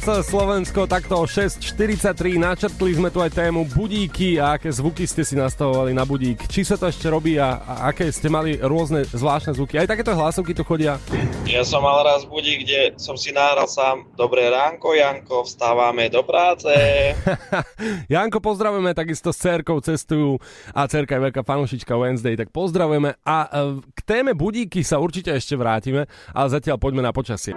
Celé 0.00 0.24
Slovensko, 0.24 0.88
takto 0.88 1.12
o 1.12 1.28
6.43 1.28 2.40
načrtli 2.40 2.96
sme 2.96 3.12
tu 3.12 3.20
aj 3.20 3.36
tému 3.36 3.68
budíky 3.68 4.40
a 4.40 4.56
aké 4.56 4.72
zvuky 4.72 5.04
ste 5.04 5.28
si 5.28 5.36
nastavovali 5.36 5.92
na 5.92 6.08
budík. 6.08 6.48
Či 6.48 6.64
sa 6.64 6.80
to 6.80 6.88
ešte 6.88 7.04
robí 7.12 7.36
a, 7.36 7.60
a 7.60 7.92
aké 7.92 8.08
ste 8.08 8.32
mali 8.32 8.56
rôzne 8.56 9.04
zvláštne 9.04 9.52
zvuky. 9.60 9.76
Aj 9.76 9.84
takéto 9.84 10.16
hlasovky 10.16 10.56
tu 10.56 10.64
chodia. 10.64 10.96
Ja 11.44 11.60
som 11.68 11.84
mal 11.84 12.00
raz 12.00 12.24
budík, 12.24 12.64
kde 12.64 12.96
som 12.96 13.20
si 13.20 13.28
nahral 13.28 13.68
sám 13.68 14.08
Dobré 14.16 14.48
ránko, 14.48 14.96
Janko, 14.96 15.44
vstávame 15.44 16.08
do 16.08 16.24
práce. 16.24 16.72
Janko, 18.16 18.40
pozdravujeme, 18.40 18.96
takisto 18.96 19.36
s 19.36 19.44
cerkou 19.44 19.84
cestujú 19.84 20.40
a 20.72 20.88
cerka 20.88 21.20
je 21.20 21.28
veľká 21.28 21.44
fanúšička 21.44 21.92
Wednesday, 21.92 22.40
tak 22.40 22.48
pozdravujeme 22.56 23.20
a 23.20 23.36
e, 23.44 23.48
k 23.84 24.00
téme 24.08 24.32
budíky 24.32 24.80
sa 24.80 24.96
určite 24.96 25.28
ešte 25.36 25.60
vrátime, 25.60 26.08
ale 26.32 26.48
zatiaľ 26.48 26.80
poďme 26.80 27.04
na 27.04 27.12
počasie. 27.12 27.52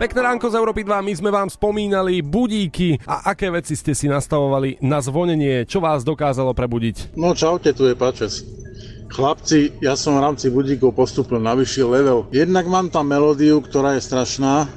Pekné 0.00 0.32
ránko 0.32 0.48
z 0.48 0.56
Európy 0.56 0.80
2, 0.80 0.96
my 1.04 1.12
sme 1.12 1.28
vám 1.28 1.52
spomínali 1.52 2.24
budíky 2.24 2.96
a 3.04 3.36
aké 3.36 3.52
veci 3.52 3.76
ste 3.76 3.92
si 3.92 4.08
nastavovali 4.08 4.80
na 4.80 4.96
zvonenie, 5.04 5.68
čo 5.68 5.76
vás 5.84 6.08
dokázalo 6.08 6.56
prebudiť. 6.56 7.12
No 7.20 7.36
čaute, 7.36 7.76
tu 7.76 7.84
je 7.84 7.92
Pačes. 7.92 8.40
Chlapci, 9.12 9.76
ja 9.84 9.92
som 10.00 10.16
v 10.16 10.24
rámci 10.24 10.48
budíkov 10.48 10.96
postupil 10.96 11.36
na 11.36 11.52
vyšší 11.52 11.84
level. 11.84 12.24
Jednak 12.32 12.64
mám 12.64 12.88
tam 12.88 13.12
melódiu, 13.12 13.60
ktorá 13.60 13.92
je 13.92 14.08
strašná, 14.08 14.72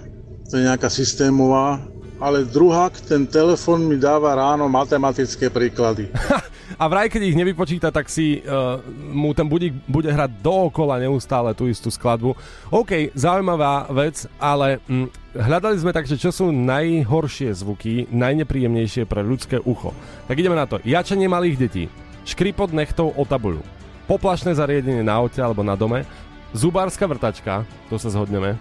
to 0.51 0.60
je 0.60 0.68
nejaká 0.68 0.92
systémová, 0.92 1.80
ale 2.20 2.44
druhák, 2.44 2.92
ten 3.08 3.24
telefon 3.24 3.80
mi 3.88 3.96
dáva 3.96 4.36
ráno 4.36 4.68
matematické 4.68 5.48
príklady. 5.48 6.12
A 6.77 6.89
vraj, 6.89 7.10
keď 7.10 7.22
ich 7.30 7.38
nevypočíta, 7.38 7.94
tak 7.94 8.10
si 8.10 8.42
uh, 8.42 8.82
mu 9.13 9.34
ten 9.38 9.46
budík 9.46 9.74
bude 9.86 10.10
hrať 10.10 10.42
dookola 10.42 10.98
neustále 11.01 11.53
tú 11.53 11.70
istú 11.70 11.94
skladbu. 11.94 12.34
OK, 12.74 13.13
zaujímavá 13.13 13.89
vec, 13.94 14.25
ale 14.42 14.82
hm, 14.89 15.08
hľadali 15.38 15.75
sme 15.77 15.92
tak, 15.94 16.10
že 16.10 16.18
čo 16.18 16.34
sú 16.34 16.50
najhoršie 16.50 17.53
zvuky, 17.53 18.10
najnepríjemnejšie 18.10 19.06
pre 19.06 19.22
ľudské 19.22 19.62
ucho. 19.62 19.94
Tak 20.25 20.38
ideme 20.38 20.58
na 20.58 20.65
to. 20.65 20.82
Jačanie 20.82 21.30
malých 21.30 21.60
detí, 21.60 21.84
škripot 22.25 22.74
nechtov 22.74 23.13
o 23.13 23.24
tabuľu, 23.25 23.62
poplašné 24.10 24.58
zariadenie 24.58 25.06
na 25.06 25.20
aute 25.20 25.39
alebo 25.42 25.62
na 25.62 25.77
dome, 25.77 26.06
zubárska 26.53 27.06
vrtačka, 27.10 27.65
to 27.89 27.98
sa 27.98 28.13
zhodneme, 28.13 28.58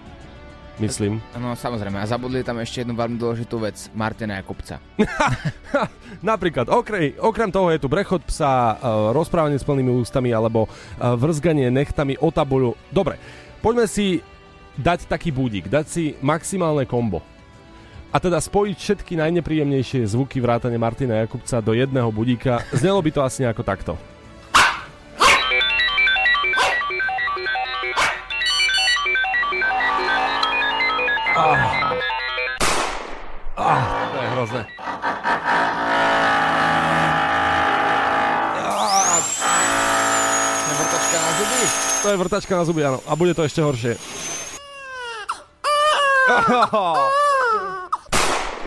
myslím. 0.81 1.21
No 1.37 1.53
samozrejme, 1.53 2.01
a 2.01 2.07
zabudli 2.09 2.41
tam 2.41 2.61
ešte 2.63 2.87
jednu 2.87 2.97
veľmi 2.97 3.17
dôležitú 3.21 3.61
vec, 3.61 3.91
Martina 3.93 4.41
Jakubca. 4.41 4.79
Napríklad, 6.33 6.71
okrem, 6.71 7.19
okrem 7.19 7.51
toho 7.51 7.69
je 7.75 7.83
tu 7.83 7.89
brechod 7.91 8.23
psa, 8.25 8.79
uh, 8.79 9.11
rozprávanie 9.13 9.61
s 9.61 9.67
plnými 9.67 9.93
ústami 10.01 10.33
alebo 10.33 10.69
uh, 10.69 11.19
vrzganie 11.19 11.69
nechtami 11.69 12.17
o 12.21 12.33
tabuľu. 12.33 12.79
Dobre, 12.89 13.19
poďme 13.61 13.85
si 13.91 14.23
dať 14.79 15.11
taký 15.11 15.35
budík, 15.35 15.69
dať 15.69 15.87
si 15.89 16.05
maximálne 16.25 16.89
kombo. 16.89 17.21
A 18.13 18.21
teda 18.21 18.37
spojiť 18.37 18.77
všetky 18.77 19.17
najnepríjemnejšie 19.17 20.05
zvuky 20.05 20.37
vrátane 20.37 20.77
Martina 20.77 21.25
Jakubca 21.25 21.65
do 21.65 21.73
jedného 21.73 22.13
budíka. 22.13 22.61
Znelo 22.77 23.01
by 23.01 23.11
to 23.11 23.21
asi 23.25 23.41
nejako 23.41 23.65
takto. 23.65 23.97
Hrozné. 34.43 34.67
Vrtačka 40.73 41.19
na 41.23 41.31
zuby. 41.39 41.67
To 42.03 42.09
je 42.11 42.17
vrtačka 42.17 42.57
na 42.59 42.65
zuby, 42.67 42.83
áno. 42.83 42.99
A 43.07 43.15
bude 43.15 43.39
to 43.39 43.47
ešte 43.47 43.63
horšie. 43.63 43.95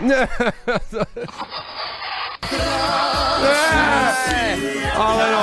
Nie. 0.00 0.28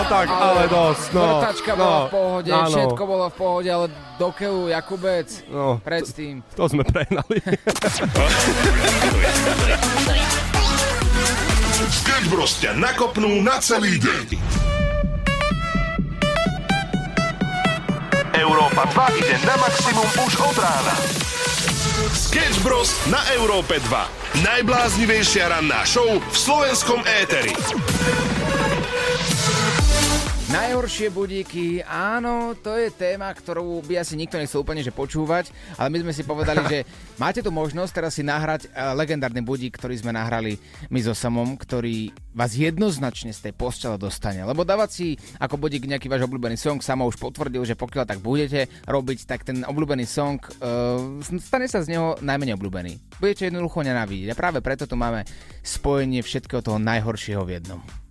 tak, 0.06 0.28
ale 0.28 0.62
dosť. 0.66 1.08
No, 1.12 1.22
Vrtačka 1.40 1.72
no, 1.74 1.78
bola 1.78 2.00
v 2.00 2.10
pohode, 2.10 2.52
áno. 2.52 2.70
všetko 2.70 3.04
bolo 3.04 3.26
v 3.26 3.36
pohode, 3.36 3.70
ale 3.70 3.86
do 4.14 4.30
keľu 4.30 4.62
Jakubec 4.70 5.28
No, 5.48 5.78
predtým. 5.80 6.36
to 6.54 6.64
sme 6.66 6.84
prehnali. 6.84 7.38
Bros 12.26 12.58
ťa 12.58 12.74
nakopnú 12.74 13.46
na 13.46 13.62
celý 13.62 14.00
deň. 14.00 14.28
Európa 18.34 18.90
2 18.90 19.22
ide 19.22 19.36
na 19.46 19.56
maximum 19.56 20.08
už 20.18 20.34
od 20.42 20.58
rána. 20.58 20.96
Sketch 22.10 22.58
Bros 22.66 22.90
na 23.06 23.22
Európe 23.32 23.78
2. 23.78 24.42
Najbláznivejšia 24.42 25.54
ranná 25.54 25.86
show 25.86 26.08
v 26.18 26.34
slovenskom 26.34 27.06
éteri. 27.22 27.54
Najhoršie 30.54 31.10
budíky, 31.10 31.82
áno, 31.82 32.54
to 32.54 32.78
je 32.78 32.94
téma, 32.94 33.34
ktorú 33.34 33.82
by 33.90 34.06
asi 34.06 34.14
nikto 34.14 34.38
nechcel 34.38 34.62
úplne 34.62 34.86
že 34.86 34.94
počúvať, 34.94 35.50
ale 35.82 35.90
my 35.90 36.06
sme 36.06 36.14
si 36.14 36.22
povedali, 36.22 36.62
že 36.70 36.80
máte 37.18 37.42
tu 37.42 37.50
možnosť 37.50 37.90
teraz 37.90 38.14
si 38.14 38.22
nahrať 38.22 38.70
eh, 38.70 38.94
legendárny 38.94 39.42
budík, 39.42 39.74
ktorý 39.74 39.98
sme 39.98 40.14
nahrali 40.14 40.62
my 40.94 41.00
so 41.02 41.18
Samom, 41.18 41.58
ktorý 41.58 42.14
vás 42.38 42.54
jednoznačne 42.54 43.34
z 43.34 43.50
tej 43.50 43.54
postele 43.58 43.98
dostane. 43.98 44.46
Lebo 44.46 44.62
dávať 44.62 44.90
si 44.94 45.08
ako 45.42 45.58
budík 45.58 45.90
nejaký 45.90 46.06
váš 46.06 46.30
obľúbený 46.30 46.54
song, 46.54 46.86
Samo 46.86 47.10
už 47.10 47.18
potvrdil, 47.18 47.66
že 47.66 47.74
pokiaľ 47.74 48.06
tak 48.06 48.22
budete 48.22 48.70
robiť, 48.86 49.26
tak 49.26 49.50
ten 49.50 49.66
obľúbený 49.66 50.06
song 50.06 50.38
uh, 50.38 51.18
stane 51.42 51.66
sa 51.66 51.82
z 51.82 51.98
neho 51.98 52.14
najmenej 52.22 52.54
obľúbený. 52.54 53.18
Budete 53.18 53.50
jednoducho 53.50 53.82
nenávidieť 53.82 54.30
a 54.34 54.38
práve 54.38 54.62
preto 54.62 54.86
tu 54.86 54.94
máme 54.94 55.26
spojenie 55.66 56.22
všetkého 56.22 56.62
toho 56.62 56.78
najhoršieho 56.78 57.42
v 57.42 57.58
jednom. 57.58 58.03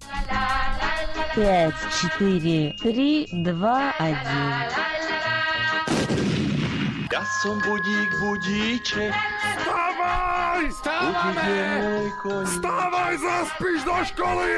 5, 1.35 1.73
4, 2.19 2.75
3, 2.77 3.27
2, 3.33 3.93
1. 3.99 4.17
Ja 7.09 7.25
som 7.41 7.57
budík, 7.65 8.11
budíček, 8.21 9.17
Vstávaj! 9.57 10.65
budík 10.77 11.35
je 11.41 11.65
môj 11.81 12.09
koníček. 12.21 12.53
Vstávaj, 12.53 13.15
zaspíš 13.17 13.81
do 13.89 13.97
školy! 14.13 14.53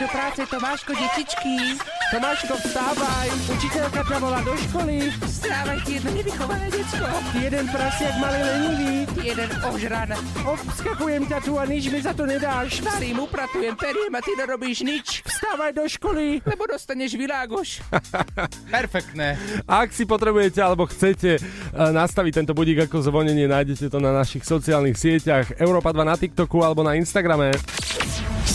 Do 0.00 0.08
práce, 0.08 0.40
Tomáško, 0.48 0.92
detičky. 0.96 1.76
Tomáško, 2.08 2.56
vstávaj. 2.56 3.28
Učiteľka 3.52 4.00
ťa 4.00 4.16
volá 4.16 4.40
do 4.40 4.56
školy. 4.56 5.12
Vstávaj, 5.12 5.78
ty 5.84 6.00
jedno 6.00 6.10
nevychované 6.16 6.66
decko. 6.72 7.04
Ty 7.04 7.38
jeden 7.44 7.66
prasiak 7.68 8.16
malý 8.16 8.40
lenivý. 8.40 8.94
Ty 9.12 9.20
jeden 9.20 9.50
ožran. 9.60 10.10
Obskakujem 10.48 11.22
ťa 11.28 11.38
tu 11.44 11.52
a 11.60 11.68
nič 11.68 11.92
mi 11.92 12.00
za 12.00 12.16
to 12.16 12.24
nedáš. 12.24 12.80
Tým 12.80 13.20
upratujem, 13.20 13.76
periem 13.76 14.12
a 14.16 14.24
ty 14.24 14.32
nerobíš 14.40 14.88
nič. 14.88 15.20
Vstávaj 15.20 15.76
do 15.76 15.84
školy. 15.84 16.40
Lebo 16.48 16.64
dostaneš 16.64 17.20
világoš. 17.20 17.84
Perfektné. 18.72 19.36
Ak 19.68 19.92
si 19.92 20.08
potrebujete 20.08 20.64
alebo 20.64 20.88
chcete 20.88 21.36
eh, 21.36 21.42
nastaviť 21.76 22.32
tento 22.40 22.56
budík 22.56 22.88
ako 22.88 23.04
zvonenie, 23.04 23.44
nájdete 23.44 23.92
to 23.92 24.00
na 24.00 24.16
našich 24.16 24.48
sociálnych 24.48 24.96
sieťach 24.96 25.60
Európa 25.60 25.92
2 25.92 26.08
na 26.08 26.16
TikToku 26.16 26.64
alebo 26.64 26.80
na 26.80 26.96
Instagrame. 26.96 27.52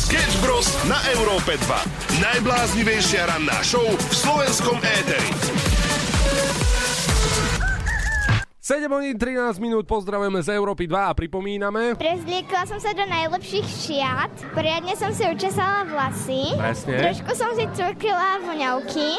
Sketch 0.05 0.37
Bros 0.37 0.69
na 0.85 1.01
Európe 1.17 1.57
2. 1.65 2.21
Najbláznivejšia 2.21 3.25
ranná 3.25 3.57
show 3.65 3.81
v 3.81 4.13
slovenskom 4.13 4.77
éteri. 5.01 5.33
7 8.61 8.85
hodín 8.85 9.17
13 9.17 9.57
minút 9.57 9.89
pozdravujeme 9.89 10.45
z 10.45 10.53
Európy 10.53 10.85
2 10.85 11.09
a 11.09 11.17
pripomíname... 11.17 11.97
Prezliekla 11.97 12.69
som 12.69 12.77
sa 12.77 12.93
do 12.93 13.01
najlepších 13.01 13.65
šiat, 13.65 14.29
poriadne 14.53 14.93
som 14.93 15.09
si 15.09 15.25
učesala 15.25 15.89
vlasy, 15.89 16.53
Presne. 16.53 17.01
trošku 17.01 17.31
som 17.33 17.49
si 17.57 17.65
cvrkila 17.73 18.45
voňavky 18.45 19.09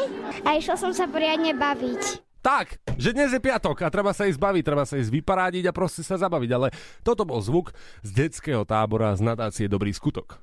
a 0.47 0.55
išla 0.55 0.79
som 0.79 0.95
sa 0.95 1.11
poriadne 1.11 1.51
baviť. 1.59 2.23
Tak, 2.47 2.79
že 2.95 3.11
dnes 3.11 3.35
je 3.35 3.43
piatok 3.43 3.83
a 3.83 3.91
treba 3.91 4.15
sa 4.15 4.23
ísť 4.31 4.39
baviť, 4.39 4.63
treba 4.63 4.87
sa 4.87 4.95
ísť 4.95 5.11
vyparádiť 5.11 5.67
a 5.67 5.75
proste 5.75 6.07
sa 6.07 6.15
zabaviť, 6.15 6.51
ale 6.55 6.71
toto 7.03 7.27
bol 7.27 7.43
zvuk 7.43 7.75
z 8.07 8.11
detského 8.15 8.63
tábora 8.63 9.19
z 9.19 9.27
nadácie 9.27 9.67
Dobrý 9.67 9.91
skutok. 9.91 10.39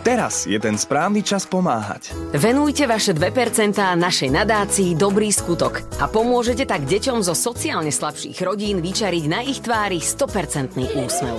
Teraz 0.00 0.48
je 0.48 0.56
ten 0.56 0.80
správny 0.80 1.20
čas 1.20 1.44
pomáhať. 1.44 2.16
Venujte 2.32 2.88
vaše 2.88 3.12
2% 3.12 3.76
našej 3.76 4.32
nadácii 4.32 4.96
Dobrý 4.96 5.28
skutok 5.28 5.84
a 6.00 6.08
pomôžete 6.08 6.64
tak 6.64 6.88
deťom 6.88 7.20
zo 7.20 7.36
sociálne 7.36 7.92
slabších 7.92 8.40
rodín 8.40 8.80
vyčariť 8.80 9.24
na 9.28 9.44
ich 9.44 9.60
tvári 9.60 10.00
100% 10.00 10.80
úsmev. 10.96 11.36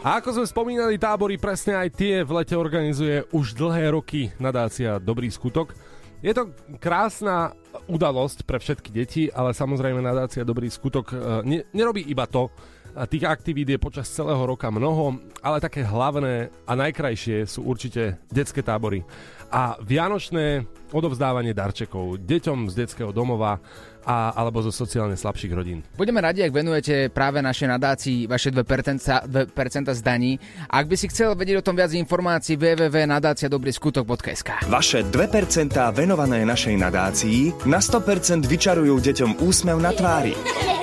A 0.00 0.20
ako 0.20 0.36
sme 0.36 0.46
spomínali, 0.48 0.96
tábory 0.96 1.36
presne 1.36 1.76
aj 1.76 1.88
tie 1.92 2.24
v 2.24 2.40
lete 2.40 2.56
organizuje 2.56 3.24
už 3.32 3.52
dlhé 3.52 3.92
roky 3.92 4.32
nadácia 4.40 4.96
Dobrý 4.96 5.28
skutok. 5.28 5.76
Je 6.24 6.32
to 6.32 6.56
krásna 6.80 7.52
udalosť 7.84 8.48
pre 8.48 8.56
všetky 8.60 8.90
deti, 8.96 9.22
ale 9.28 9.52
samozrejme 9.52 10.00
nadácia 10.00 10.40
Dobrý 10.40 10.72
skutok 10.72 11.12
e, 11.12 11.16
ne, 11.44 11.58
nerobí 11.76 12.00
iba 12.08 12.24
to. 12.24 12.48
A 12.94 13.10
Tých 13.10 13.26
aktivít 13.26 13.68
je 13.68 13.78
počas 13.78 14.06
celého 14.06 14.46
roka 14.46 14.70
mnoho, 14.70 15.18
ale 15.42 15.58
také 15.58 15.82
hlavné 15.82 16.46
a 16.62 16.72
najkrajšie 16.78 17.42
sú 17.42 17.66
určite 17.66 18.22
detské 18.30 18.62
tábory. 18.62 19.02
A 19.50 19.74
vianočné 19.82 20.62
odovzdávanie 20.94 21.54
darčekov 21.54 22.22
deťom 22.22 22.70
z 22.70 22.74
detského 22.74 23.10
domova 23.10 23.58
a, 24.06 24.30
alebo 24.36 24.62
zo 24.62 24.70
sociálne 24.70 25.16
slabších 25.16 25.50
rodín. 25.50 25.82
Budeme 25.98 26.22
radi, 26.22 26.44
ak 26.44 26.54
venujete 26.54 27.10
práve 27.10 27.42
našej 27.42 27.68
nadácii 27.74 28.18
vaše 28.30 28.52
2%, 28.52 29.26
2% 29.26 29.90
z 29.90 30.02
daní. 30.04 30.38
Ak 30.70 30.86
by 30.86 30.94
si 30.94 31.10
chcel 31.10 31.34
vedieť 31.34 31.64
o 31.64 31.66
tom 31.66 31.74
viac 31.74 31.90
informácií 31.90 32.54
www.nadáciadobryskutok.sk 32.60 34.70
Vaše 34.70 35.02
2% 35.08 35.96
venované 35.96 36.46
našej 36.46 36.76
nadácii 36.78 37.66
na 37.66 37.80
100% 37.80 38.44
vyčarujú 38.44 39.02
deťom 39.02 39.42
úsmev 39.42 39.80
na 39.80 39.90
tvári. 39.90 40.36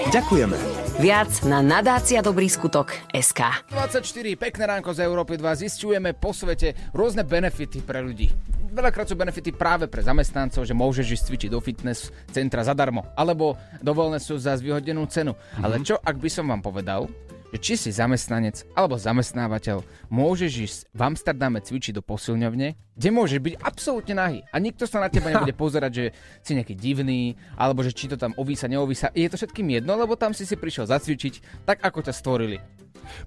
Ďakujeme. 0.09 0.80
Viac 0.99 1.47
na 1.47 1.63
nadácia 1.63 2.19
Dobrý 2.19 2.51
skutok 2.51 2.91
SK. 3.15 3.71
24, 3.71 4.35
pekné 4.35 4.63
ránko 4.67 4.91
z 4.91 5.07
Európy 5.07 5.39
2, 5.39 5.63
zistujeme 5.63 6.11
po 6.11 6.35
svete 6.35 6.75
rôzne 6.91 7.23
benefity 7.23 7.79
pre 7.79 8.03
ľudí. 8.03 8.27
Veľakrát 8.75 9.07
sú 9.07 9.15
benefity 9.15 9.55
práve 9.55 9.87
pre 9.87 10.03
zamestnancov, 10.03 10.67
že 10.67 10.75
môžeš 10.75 11.07
ísť 11.15 11.23
cvičiť 11.31 11.49
do 11.55 11.63
fitness 11.63 12.11
centra 12.35 12.67
zadarmo, 12.67 13.07
alebo 13.15 13.55
dovolené 13.79 14.19
sú 14.19 14.35
za 14.35 14.59
zvýhodnenú 14.59 15.07
cenu. 15.07 15.31
Mm-hmm. 15.31 15.63
Ale 15.63 15.75
čo 15.79 15.95
ak 15.95 16.19
by 16.19 16.27
som 16.27 16.51
vám 16.51 16.59
povedal, 16.59 17.07
že 17.51 17.57
či 17.59 17.73
si 17.75 17.89
zamestnanec 17.91 18.63
alebo 18.73 18.95
zamestnávateľ, 18.95 19.83
môžeš 20.07 20.51
ísť 20.51 20.79
v 20.95 21.01
Amsterdame 21.03 21.59
cvičiť 21.59 21.99
do 21.99 22.03
posilňovne, 22.03 22.67
kde 22.95 23.09
môžeš 23.11 23.39
byť 23.43 23.53
absolútne 23.59 24.15
nahý 24.15 24.39
a 24.49 24.57
nikto 24.57 24.87
sa 24.87 25.03
na 25.03 25.11
teba 25.11 25.35
nebude 25.35 25.51
pozerať, 25.55 25.91
že 25.91 26.05
si 26.41 26.55
nejaký 26.55 26.73
divný, 26.73 27.35
alebo 27.59 27.83
že 27.83 27.91
či 27.91 28.07
to 28.07 28.15
tam 28.15 28.31
ovísa, 28.39 28.71
neovísa. 28.71 29.11
Je 29.11 29.27
to 29.27 29.39
všetkým 29.39 29.67
jedno, 29.67 29.99
lebo 29.99 30.15
tam 30.15 30.31
si 30.31 30.47
si 30.47 30.55
prišiel 30.55 30.87
zacvičiť 30.87 31.67
tak, 31.67 31.83
ako 31.83 31.99
ťa 32.07 32.13
stvorili. 32.15 32.57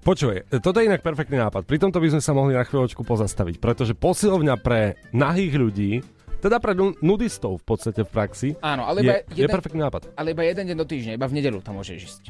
Počuj, 0.01 0.49
toto 0.63 0.81
je 0.81 0.89
inak 0.89 1.05
perfektný 1.05 1.37
nápad. 1.37 1.67
Pri 1.69 1.77
tomto 1.77 2.01
by 2.01 2.17
sme 2.17 2.21
sa 2.23 2.33
mohli 2.33 2.57
na 2.57 2.65
chvíľočku 2.65 3.05
pozastaviť, 3.05 3.61
pretože 3.61 3.93
posilovňa 3.93 4.55
pre 4.57 4.97
nahých 5.13 5.53
ľudí, 5.53 5.91
teda 6.41 6.61
pre 6.61 6.73
nu- 6.77 6.97
nudistov 7.01 7.61
v 7.61 7.65
podstate 7.65 8.01
v 8.05 8.09
praxi, 8.09 8.49
Áno, 8.61 8.85
ale 8.85 9.01
je, 9.01 9.05
iba 9.05 9.15
je 9.33 9.47
perfektný 9.49 9.81
nápad. 9.81 10.13
Ale 10.17 10.33
iba 10.33 10.45
jeden 10.45 10.65
deň 10.73 10.77
do 10.77 10.87
týždňa, 10.87 11.17
iba 11.17 11.27
v 11.29 11.35
nedelu 11.41 11.59
tam 11.61 11.77
môžeš 11.77 11.97
ísť. 11.97 12.23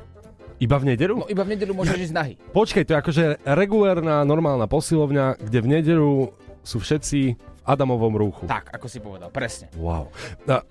Iba 0.56 0.80
v 0.80 0.96
nedelu? 0.96 1.16
No 1.20 1.28
iba 1.28 1.44
v 1.44 1.52
nedelu 1.52 1.76
môžeš 1.76 2.10
ísť 2.10 2.16
nahý. 2.16 2.34
Počkej, 2.56 2.88
to 2.88 2.92
je 2.96 3.00
akože 3.04 3.26
regulárna, 3.44 4.24
normálna 4.24 4.72
posilovňa, 4.72 5.44
kde 5.44 5.60
v 5.60 5.68
nedelu 5.68 6.32
sú 6.64 6.80
všetci 6.80 7.20
v 7.36 7.62
Adamovom 7.68 8.14
rúchu. 8.16 8.48
Tak, 8.48 8.72
ako 8.72 8.88
si 8.88 9.04
povedal, 9.04 9.28
presne. 9.34 9.68
Wow. 9.76 10.14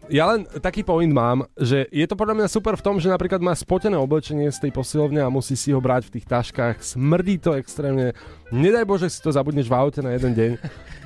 Ja 0.09 0.31
len 0.33 0.49
taký 0.63 0.87
point 0.87 1.11
mám, 1.11 1.45
že 1.59 1.85
je 1.93 2.07
to 2.09 2.17
podľa 2.17 2.41
mňa 2.41 2.49
super 2.49 2.79
v 2.79 2.85
tom, 2.87 2.97
že 2.97 3.13
napríklad 3.13 3.45
má 3.45 3.53
spotené 3.53 3.99
oblečenie 4.01 4.49
z 4.49 4.63
tej 4.63 4.73
posilovne 4.73 5.21
a 5.21 5.29
musí 5.29 5.59
si 5.59 5.75
ho 5.75 5.83
brať 5.83 6.09
v 6.09 6.13
tých 6.17 6.27
taškách, 6.33 6.81
smrdí 6.81 7.43
to 7.43 7.53
extrémne, 7.59 8.17
nedaj 8.55 8.89
Bože 8.89 9.13
si 9.13 9.21
to 9.21 9.35
zabudneš 9.35 9.69
v 9.69 9.75
aute 9.75 10.01
na 10.01 10.17
jeden 10.17 10.33
deň. 10.33 10.51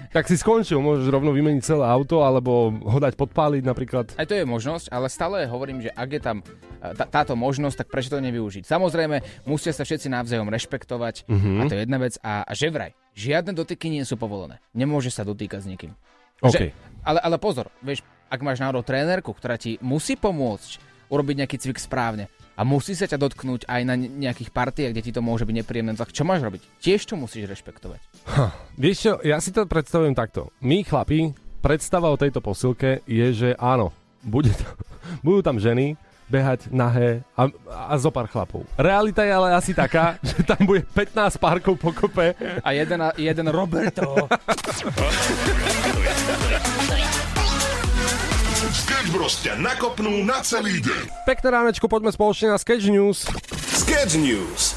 Tak 0.08 0.24
si 0.26 0.34
skončil, 0.34 0.80
môžeš 0.80 1.08
rovno 1.08 1.30
vymeniť 1.30 1.62
celé 1.62 1.84
auto 1.84 2.24
alebo 2.24 2.72
ho 2.72 2.98
dať 2.98 3.14
podpáliť 3.14 3.62
napríklad. 3.62 4.06
Aj 4.16 4.24
to 4.24 4.34
je 4.34 4.44
možnosť, 4.44 4.88
ale 4.88 5.06
stále 5.12 5.44
hovorím, 5.44 5.84
že 5.84 5.90
ak 5.92 6.08
je 6.08 6.20
tam 6.22 6.36
e, 6.40 6.96
tá, 6.96 7.04
táto 7.04 7.36
možnosť, 7.36 7.84
tak 7.84 7.88
prečo 7.92 8.10
to 8.10 8.24
nevyužiť? 8.24 8.64
Samozrejme, 8.64 9.44
musia 9.44 9.70
sa 9.70 9.84
všetci 9.84 10.08
navzájom 10.08 10.48
rešpektovať 10.48 11.28
Mhm. 11.28 11.50
a 11.60 11.62
to 11.68 11.74
je 11.76 11.80
jedna 11.84 11.98
vec. 12.00 12.14
A, 12.24 12.42
a 12.44 12.52
že 12.56 12.72
vraj, 12.72 12.96
žiadne 13.12 13.52
dotyky 13.52 13.92
nie 13.92 14.02
sú 14.02 14.16
povolené. 14.16 14.58
Nemôže 14.72 15.12
sa 15.12 15.26
dotýkať 15.26 15.60
s 15.60 15.66
nikým. 15.68 15.92
OK. 16.40 16.54
Že, 16.54 16.70
ale, 17.04 17.18
ale 17.18 17.36
pozor, 17.36 17.68
vieš, 17.82 18.00
ak 18.28 18.40
máš 18.44 18.60
náhodou 18.60 18.84
trénerku, 18.84 19.32
ktorá 19.32 19.56
ti 19.58 19.80
musí 19.82 20.14
pomôcť 20.14 20.87
urobiť 21.08 21.44
nejaký 21.44 21.56
cvik 21.58 21.80
správne 21.80 22.28
a 22.58 22.66
musí 22.66 22.98
sa 22.98 23.06
ťa 23.06 23.22
dotknúť 23.22 23.70
aj 23.70 23.82
na 23.86 23.94
ne- 23.94 24.10
nejakých 24.10 24.50
partiách, 24.50 24.90
kde 24.90 25.04
ti 25.06 25.14
to 25.14 25.22
môže 25.22 25.46
byť 25.46 25.56
nepríjemné, 25.62 25.94
tak 25.94 26.10
čo 26.10 26.26
máš 26.26 26.42
robiť? 26.42 26.82
Tiež 26.82 27.06
to 27.06 27.14
musíš 27.14 27.46
rešpektovať. 27.46 28.02
Ha, 28.34 28.50
vieš 28.74 28.96
čo, 29.06 29.12
ja 29.22 29.38
si 29.38 29.54
to 29.54 29.62
predstavujem 29.62 30.18
takto. 30.18 30.50
My 30.58 30.82
chlapi, 30.82 31.30
predstava 31.62 32.10
o 32.10 32.18
tejto 32.18 32.42
posilke 32.42 33.06
je, 33.06 33.26
že 33.30 33.48
áno, 33.56 33.94
bude 34.26 34.50
to, 34.50 34.66
budú 35.26 35.40
tam 35.46 35.62
ženy, 35.62 35.94
behať 36.28 36.68
nahé 36.68 37.24
a, 37.32 37.48
a 37.88 37.96
zo 37.96 38.12
pár 38.12 38.28
chlapov. 38.28 38.68
Realita 38.76 39.24
je 39.24 39.32
ale 39.32 39.56
asi 39.56 39.72
taká, 39.72 40.18
že 40.28 40.44
tam 40.44 40.60
bude 40.68 40.84
15 40.92 41.40
párkov 41.40 41.80
pokope. 41.80 42.36
A 42.60 42.76
jeden, 42.76 43.00
a- 43.00 43.16
jeden 43.16 43.48
Roberto. 43.48 44.28
Sketch 48.58 49.14
Bros 49.14 49.38
ťa 49.46 49.54
nakopnú 49.54 50.26
na 50.26 50.42
celý 50.42 50.82
deň. 50.82 51.30
Pekné 51.30 51.46
ránečko, 51.46 51.86
poďme 51.86 52.10
spoločne 52.10 52.50
na 52.50 52.58
Sketch 52.58 52.90
News. 52.90 53.30
Sketch 53.54 54.18
News. 54.18 54.74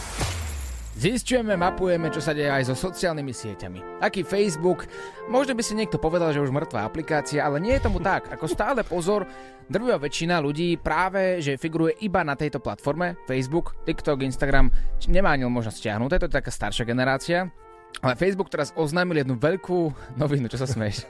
Zistujeme, 0.94 1.58
mapujeme, 1.58 2.14
čo 2.14 2.22
sa 2.22 2.38
deje 2.38 2.46
aj 2.46 2.70
so 2.70 2.78
sociálnymi 2.78 3.34
sieťami. 3.34 4.06
Aký 4.06 4.22
Facebook, 4.22 4.86
možno 5.34 5.58
by 5.58 5.66
si 5.66 5.74
niekto 5.74 5.98
povedal, 5.98 6.30
že 6.30 6.46
už 6.46 6.54
mŕtva 6.54 6.86
aplikácia, 6.86 7.42
ale 7.42 7.58
nie 7.58 7.74
je 7.74 7.90
tomu 7.90 7.98
tak. 7.98 8.30
Ako 8.30 8.46
stále 8.46 8.86
pozor, 8.86 9.26
drvivá 9.66 9.98
väčšina 9.98 10.38
ľudí 10.38 10.78
práve, 10.78 11.42
že 11.42 11.58
figuruje 11.58 12.06
iba 12.06 12.22
na 12.22 12.38
tejto 12.38 12.62
platforme, 12.62 13.18
Facebook, 13.26 13.74
TikTok, 13.90 14.22
Instagram, 14.22 14.70
nemá 15.10 15.34
ani 15.34 15.50
možnosť 15.50 15.82
stiahnuť, 15.82 16.06
to 16.06 16.18
je 16.22 16.24
to 16.30 16.38
taká 16.38 16.54
staršia 16.54 16.86
generácia. 16.86 17.50
Ale 18.02 18.18
Facebook 18.18 18.50
teraz 18.50 18.72
oznámil 18.74 19.22
jednu 19.22 19.36
veľkú 19.38 19.94
novinu, 20.16 20.48
čo 20.48 20.58
sa 20.58 20.66
smeješ. 20.66 21.04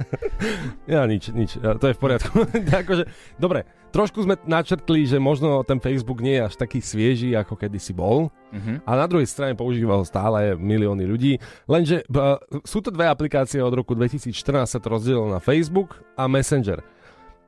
Ja 0.89 1.05
nič, 1.05 1.29
nič, 1.29 1.61
ja, 1.61 1.77
to 1.77 1.85
je 1.85 1.95
v 1.95 2.01
poriadku. 2.01 2.33
akože, 2.81 3.05
dobre, 3.37 3.69
trošku 3.93 4.25
sme 4.25 4.41
načrtli, 4.49 5.05
že 5.05 5.21
možno 5.21 5.61
ten 5.61 5.77
Facebook 5.77 6.17
nie 6.17 6.41
je 6.41 6.49
až 6.49 6.55
taký 6.57 6.81
svieži, 6.81 7.37
ako 7.37 7.53
kedysi 7.53 7.93
bol. 7.93 8.33
Mhm. 8.49 8.81
A 8.83 8.91
na 8.97 9.05
druhej 9.05 9.29
strane 9.29 9.53
používa 9.53 10.01
ho 10.01 10.03
stále 10.03 10.57
milióny 10.57 11.05
ľudí. 11.05 11.37
Lenže 11.69 12.01
b- 12.09 12.41
sú 12.65 12.81
to 12.81 12.89
dve 12.89 13.05
aplikácie 13.05 13.61
od 13.61 13.71
roku 13.71 13.93
2014 13.93 14.65
sa 14.65 14.81
to 14.81 14.89
rozdielilo 14.89 15.29
na 15.29 15.37
Facebook 15.37 16.01
a 16.17 16.25
Messenger. 16.25 16.81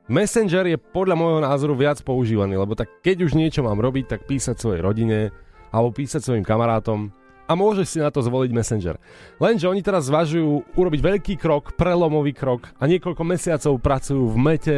Messenger 0.06 0.68
je 0.70 0.78
podľa 0.78 1.16
môjho 1.18 1.42
názoru 1.42 1.74
viac 1.74 1.98
používaný, 2.06 2.60
lebo 2.60 2.78
tak 2.78 3.02
keď 3.02 3.26
už 3.26 3.34
niečo 3.34 3.66
mám 3.66 3.82
robiť, 3.82 4.06
tak 4.06 4.30
písať 4.30 4.60
svojej 4.62 4.86
rodine 4.86 5.34
alebo 5.74 5.96
písať 5.96 6.22
svojim 6.22 6.46
kamarátom 6.46 7.10
a 7.44 7.52
môžeš 7.54 7.88
si 7.88 8.00
na 8.00 8.08
to 8.08 8.24
zvoliť 8.24 8.52
Messenger. 8.56 8.96
Lenže 9.38 9.68
oni 9.68 9.84
teraz 9.84 10.08
zvažujú 10.08 10.76
urobiť 10.76 11.02
veľký 11.04 11.36
krok, 11.36 11.76
prelomový 11.76 12.32
krok 12.32 12.72
a 12.80 12.88
niekoľko 12.88 13.24
mesiacov 13.28 13.74
pracujú 13.84 14.32
v 14.32 14.38
mete 14.40 14.78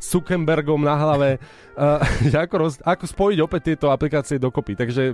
s 0.00 0.06
Zuckerbergom 0.12 0.80
na 0.80 0.96
hlave, 0.96 1.36
uh, 1.76 2.00
ako, 2.44 2.54
roz, 2.56 2.74
ako 2.80 3.04
spojiť 3.04 3.38
opäť 3.44 3.60
tieto 3.74 3.92
aplikácie 3.92 4.40
dokopy. 4.40 4.76
Takže 4.76 5.12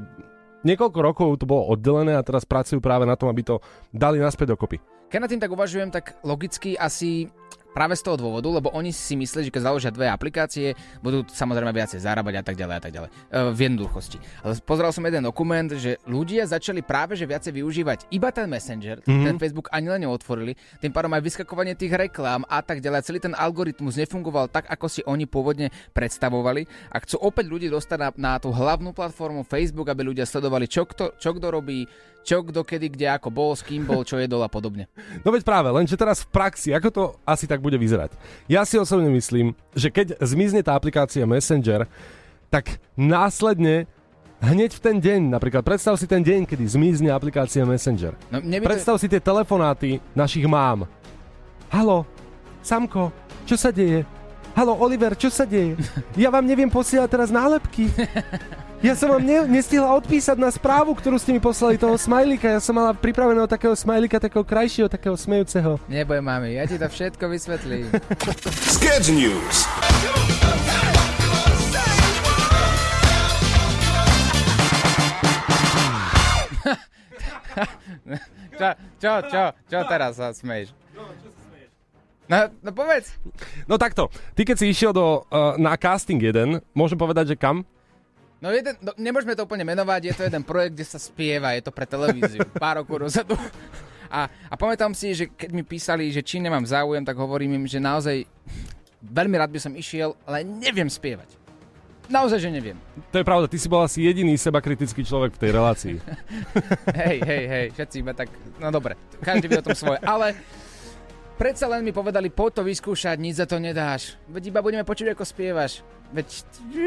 niekoľko 0.62 0.98
rokov 1.02 1.28
to 1.42 1.46
bolo 1.46 1.74
oddelené 1.74 2.14
a 2.14 2.22
teraz 2.26 2.46
pracujú 2.46 2.78
práve 2.78 3.02
na 3.06 3.18
tom, 3.18 3.26
aby 3.30 3.42
to 3.42 3.58
dali 3.90 4.22
naspäť 4.22 4.54
dokopy. 4.54 4.78
Keď 5.10 5.18
nad 5.20 5.28
tým 5.28 5.42
tak 5.42 5.52
uvažujem, 5.52 5.92
tak 5.92 6.16
logicky 6.24 6.72
asi 6.78 7.28
práve 7.72 7.96
z 7.96 8.04
toho 8.04 8.16
dôvodu, 8.20 8.48
lebo 8.48 8.68
oni 8.72 8.92
si 8.92 9.16
mysleli, 9.16 9.48
že 9.48 9.52
keď 9.52 9.62
založia 9.72 9.90
dve 9.90 10.08
aplikácie, 10.08 10.76
budú 11.00 11.24
samozrejme 11.26 11.72
viacej 11.72 12.04
zarábať 12.04 12.34
a 12.40 12.44
tak 12.44 12.56
ďalej 12.56 12.76
a 12.76 12.82
tak 12.84 12.92
ďalej. 12.92 13.10
E, 13.10 13.38
v 13.52 13.58
jednoduchosti. 13.64 14.18
Ale 14.44 14.52
pozeral 14.62 14.92
som 14.92 15.04
jeden 15.04 15.24
dokument, 15.24 15.68
že 15.72 15.96
ľudia 16.04 16.44
začali 16.44 16.84
práve 16.84 17.16
že 17.16 17.24
viacej 17.24 17.52
využívať 17.56 17.98
iba 18.12 18.28
ten 18.28 18.46
Messenger, 18.48 19.00
Mhm. 19.02 19.08
mm-hmm. 19.08 19.26
ten 19.26 19.36
Facebook 19.40 19.68
ani 19.72 19.88
len 19.88 20.00
neotvorili, 20.04 20.52
tým 20.78 20.92
pádom 20.92 21.12
aj 21.16 21.22
vyskakovanie 21.24 21.74
tých 21.74 21.92
reklám 21.96 22.44
a 22.46 22.60
tak 22.60 22.84
ďalej. 22.84 23.08
Celý 23.08 23.18
ten 23.18 23.34
algoritmus 23.34 23.96
nefungoval 23.96 24.52
tak, 24.52 24.68
ako 24.68 24.86
si 24.86 25.00
oni 25.08 25.24
pôvodne 25.24 25.72
predstavovali 25.96 26.92
a 26.92 27.00
chcú 27.00 27.16
opäť 27.24 27.48
ľudí 27.48 27.66
dostať 27.72 27.98
na, 27.98 28.08
na 28.14 28.32
tú 28.36 28.52
hlavnú 28.52 28.92
platformu 28.92 29.42
Facebook, 29.48 29.88
aby 29.88 30.04
ľudia 30.04 30.28
sledovali, 30.28 30.68
čo 30.68 30.84
kto, 30.84 31.16
čo 31.16 31.32
kto 31.32 31.48
robí, 31.48 31.88
čo 32.22 32.42
kto 32.42 32.62
kedy, 32.62 32.94
kde, 32.94 33.06
ako 33.10 33.28
bol, 33.28 33.50
s 33.52 33.62
kým 33.62 33.82
bol, 33.82 34.06
čo 34.06 34.14
jedol 34.16 34.42
a 34.42 34.50
podobne. 34.50 34.86
No 35.22 35.30
veď 35.30 35.42
práve, 35.42 35.68
lenže 35.70 35.98
teraz 35.98 36.22
v 36.22 36.30
praxi, 36.30 36.70
ako 36.70 36.88
to 36.88 37.02
asi 37.26 37.50
tak 37.50 37.58
bude 37.58 37.74
vyzerať? 37.74 38.14
Ja 38.46 38.62
si 38.62 38.78
osobne 38.78 39.10
myslím, 39.10 39.52
že 39.74 39.90
keď 39.90 40.18
zmizne 40.22 40.62
tá 40.62 40.72
aplikácia 40.72 41.26
Messenger, 41.26 41.90
tak 42.46 42.78
následne 42.94 43.90
hneď 44.38 44.74
v 44.74 44.80
ten 44.82 44.96
deň, 44.98 45.20
napríklad 45.30 45.62
predstav 45.62 45.94
si 45.98 46.06
ten 46.06 46.22
deň, 46.22 46.46
kedy 46.46 46.62
zmizne 46.66 47.10
aplikácia 47.10 47.62
Messenger. 47.66 48.14
No, 48.30 48.38
to- 48.38 48.66
Predstav 48.66 48.94
si 48.98 49.06
tie 49.06 49.22
telefonáty 49.22 49.98
našich 50.14 50.46
mám. 50.46 50.86
Halo, 51.70 52.06
Samko, 52.62 53.10
čo 53.46 53.58
sa 53.58 53.74
deje? 53.74 54.06
Halo, 54.52 54.76
Oliver, 54.76 55.16
čo 55.16 55.32
sa 55.32 55.42
deje? 55.42 55.74
Ja 56.22 56.28
vám 56.28 56.44
neviem 56.44 56.68
posielať 56.68 57.08
teraz 57.08 57.30
nálepky. 57.32 57.88
Ja 58.82 58.98
som 58.98 59.14
vám 59.14 59.22
ne, 59.22 59.46
nestihla 59.46 59.94
odpísať 59.94 60.34
na 60.34 60.50
správu, 60.50 60.98
ktorú 60.98 61.14
ste 61.14 61.30
mi 61.30 61.38
poslali 61.38 61.78
toho 61.78 61.94
smajlika. 61.94 62.50
Ja 62.50 62.58
som 62.58 62.74
mala 62.74 62.90
pripraveného 62.90 63.46
takého 63.46 63.78
smajlika, 63.78 64.18
takého 64.18 64.42
krajšieho, 64.42 64.90
takého 64.90 65.14
smejúceho. 65.14 65.78
Neboj, 65.86 66.18
mami, 66.18 66.58
ja 66.58 66.66
ti 66.66 66.74
to 66.82 66.90
všetko 66.90 67.30
vysvetlím. 67.30 67.86
Sketch 68.74 69.14
News. 69.14 69.70
čo, 78.58 78.68
čo, 78.98 79.12
čo, 79.30 79.42
čo 79.70 79.78
teraz 79.86 80.18
sa 80.18 80.34
smeješ? 80.34 80.74
No, 82.26 82.50
no 82.58 82.74
povedz. 82.74 83.14
No 83.70 83.78
takto, 83.78 84.10
ty 84.34 84.42
keď 84.42 84.58
si 84.58 84.74
išiel 84.74 84.90
do, 84.90 85.22
uh, 85.30 85.54
na 85.54 85.78
casting 85.78 86.18
jeden, 86.18 86.58
môžem 86.74 86.98
povedať, 86.98 87.30
že 87.30 87.38
kam? 87.38 87.62
No, 88.42 88.50
jeden, 88.50 88.74
no 88.82 88.90
nemôžeme 88.98 89.38
to 89.38 89.46
úplne 89.46 89.62
menovať, 89.62 90.10
je 90.10 90.14
to 90.18 90.26
jeden 90.26 90.42
projekt, 90.42 90.74
kde 90.74 90.82
sa 90.82 90.98
spieva, 90.98 91.54
je 91.54 91.62
to 91.62 91.70
pre 91.70 91.86
televíziu, 91.86 92.42
pár 92.58 92.82
rokov 92.82 93.06
dozadu. 93.06 93.38
A, 94.10 94.26
a 94.50 94.54
pamätám 94.58 94.90
si, 94.98 95.14
že 95.14 95.30
keď 95.30 95.50
mi 95.54 95.62
písali, 95.62 96.10
že 96.10 96.26
či 96.26 96.42
nemám 96.42 96.66
záujem, 96.66 97.06
tak 97.06 97.14
hovorím 97.14 97.62
im, 97.62 97.64
že 97.70 97.78
naozaj 97.78 98.26
veľmi 98.98 99.38
rád 99.38 99.54
by 99.54 99.60
som 99.62 99.72
išiel, 99.78 100.18
ale 100.26 100.42
neviem 100.42 100.90
spievať. 100.90 101.38
Naozaj, 102.10 102.42
že 102.42 102.50
neviem. 102.50 102.74
To 103.14 103.22
je 103.22 103.24
pravda, 103.24 103.46
ty 103.46 103.62
si 103.62 103.70
bol 103.70 103.86
asi 103.86 104.02
jediný 104.02 104.34
seba 104.34 104.58
kritický 104.58 105.06
človek 105.06 105.38
v 105.38 105.40
tej 105.40 105.50
relácii. 105.54 105.96
Hej, 106.98 107.18
hej, 107.22 107.44
hej, 107.46 107.66
všetci 107.78 107.96
iba 108.02 108.10
tak, 108.10 108.26
no 108.58 108.74
dobre, 108.74 108.98
každý 109.22 109.46
vie 109.46 109.62
o 109.62 109.66
tom 109.70 109.78
svoje, 109.78 110.02
ale 110.02 110.34
predsa 111.42 111.66
len 111.66 111.82
mi 111.82 111.90
povedali, 111.90 112.30
poď 112.30 112.62
to 112.62 112.70
vyskúšať, 112.70 113.18
nič 113.18 113.42
za 113.42 113.50
to 113.50 113.58
nedáš, 113.58 114.14
veď 114.30 114.54
iba 114.54 114.62
budeme 114.62 114.86
počuť, 114.86 115.10
ako 115.10 115.26
spievaš, 115.26 115.82
veď 116.14 116.26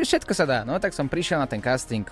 všetko 0.08 0.32
sa 0.32 0.48
dá, 0.48 0.60
no 0.64 0.80
tak 0.80 0.96
som 0.96 1.12
prišiel 1.12 1.44
na 1.44 1.48
ten 1.52 1.60
casting, 1.60 2.08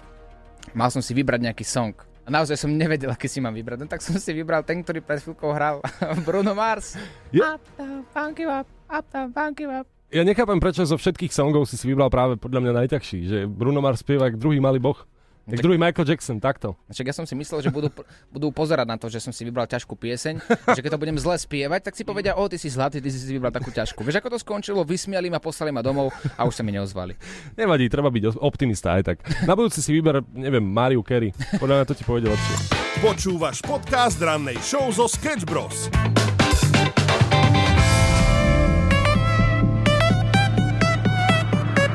mal 0.76 0.92
som 0.92 1.00
si 1.00 1.16
vybrať 1.16 1.40
nejaký 1.40 1.64
song, 1.64 1.96
a 1.96 2.28
naozaj 2.28 2.60
som 2.60 2.68
nevedel, 2.68 3.08
aký 3.16 3.32
si 3.32 3.40
mám 3.40 3.56
vybrať, 3.56 3.80
no 3.80 3.88
tak 3.88 4.04
som 4.04 4.20
si 4.20 4.36
vybral 4.36 4.60
ten, 4.68 4.84
ktorý 4.84 5.00
pred 5.00 5.24
chvíľkou 5.24 5.56
hral 5.56 5.80
Bruno 6.28 6.52
Mars. 6.52 7.00
Ja- 7.32 7.56
Up 7.56 7.64
down, 7.80 8.04
funky 8.12 8.44
up, 8.44 8.68
up 8.92 9.08
down, 9.08 9.32
funky 9.32 9.64
up. 9.64 9.88
Ja 10.12 10.28
nechápem, 10.28 10.60
prečo 10.60 10.84
zo 10.84 11.00
všetkých 11.00 11.32
songov 11.32 11.66
si 11.72 11.80
si 11.80 11.88
vybral 11.88 12.12
práve 12.12 12.36
podľa 12.36 12.60
mňa 12.60 12.72
najťažší, 12.84 13.20
že 13.24 13.38
Bruno 13.48 13.80
Mars 13.80 14.04
spieva 14.04 14.28
jak 14.28 14.36
druhý 14.36 14.60
malý 14.60 14.84
boh. 14.84 15.00
Jak 15.44 15.60
Tak- 15.60 15.64
druhý 15.68 15.76
Michael 15.76 16.08
Jackson, 16.08 16.40
takto. 16.40 16.80
Však 16.88 17.12
ja 17.12 17.16
som 17.20 17.28
si 17.28 17.36
myslel, 17.36 17.60
že 17.60 17.68
budú, 17.68 17.92
budú 18.32 18.48
pozerať 18.56 18.88
na 18.88 18.96
to, 18.96 19.12
že 19.12 19.20
som 19.20 19.36
si 19.36 19.44
vybral 19.44 19.68
ťažkú 19.68 19.92
pieseň, 19.92 20.40
že 20.72 20.80
keď 20.80 20.96
to 20.96 21.02
budem 21.04 21.20
zle 21.20 21.36
spievať, 21.36 21.84
tak 21.84 22.00
si 22.00 22.08
povedia, 22.08 22.40
o, 22.40 22.48
ty 22.48 22.56
si 22.56 22.72
zlatý, 22.72 23.04
ty 23.04 23.12
si 23.12 23.20
si 23.20 23.28
vybral 23.28 23.52
takú 23.52 23.68
ťažkú. 23.68 24.08
Vieš, 24.08 24.24
ako 24.24 24.32
to 24.32 24.40
skončilo? 24.40 24.88
Vysmiali 24.88 25.28
ma, 25.28 25.44
poslali 25.44 25.76
ma 25.76 25.84
domov 25.84 26.16
a 26.40 26.48
už 26.48 26.56
sa 26.56 26.64
mi 26.64 26.72
neozvali. 26.72 27.20
Nevadí, 27.60 27.92
treba 27.92 28.08
byť 28.08 28.40
optimista 28.40 28.96
aj 28.96 29.04
tak. 29.04 29.18
Na 29.44 29.52
budúci 29.52 29.84
si 29.84 29.92
vyber, 29.92 30.24
neviem, 30.32 30.64
Mariu 30.64 31.04
Carey. 31.04 31.36
Podľa 31.60 31.84
mňa 31.84 31.86
to 31.92 31.96
ti 32.00 32.08
pôjde 32.08 32.32
lepšie. 32.32 32.56
Počúvaš 33.04 33.60
podcast 33.68 34.16
rannej 34.24 34.56
show 34.64 34.88
zo 34.96 35.12
Sketch 35.12 35.44
Bros. 35.44 35.92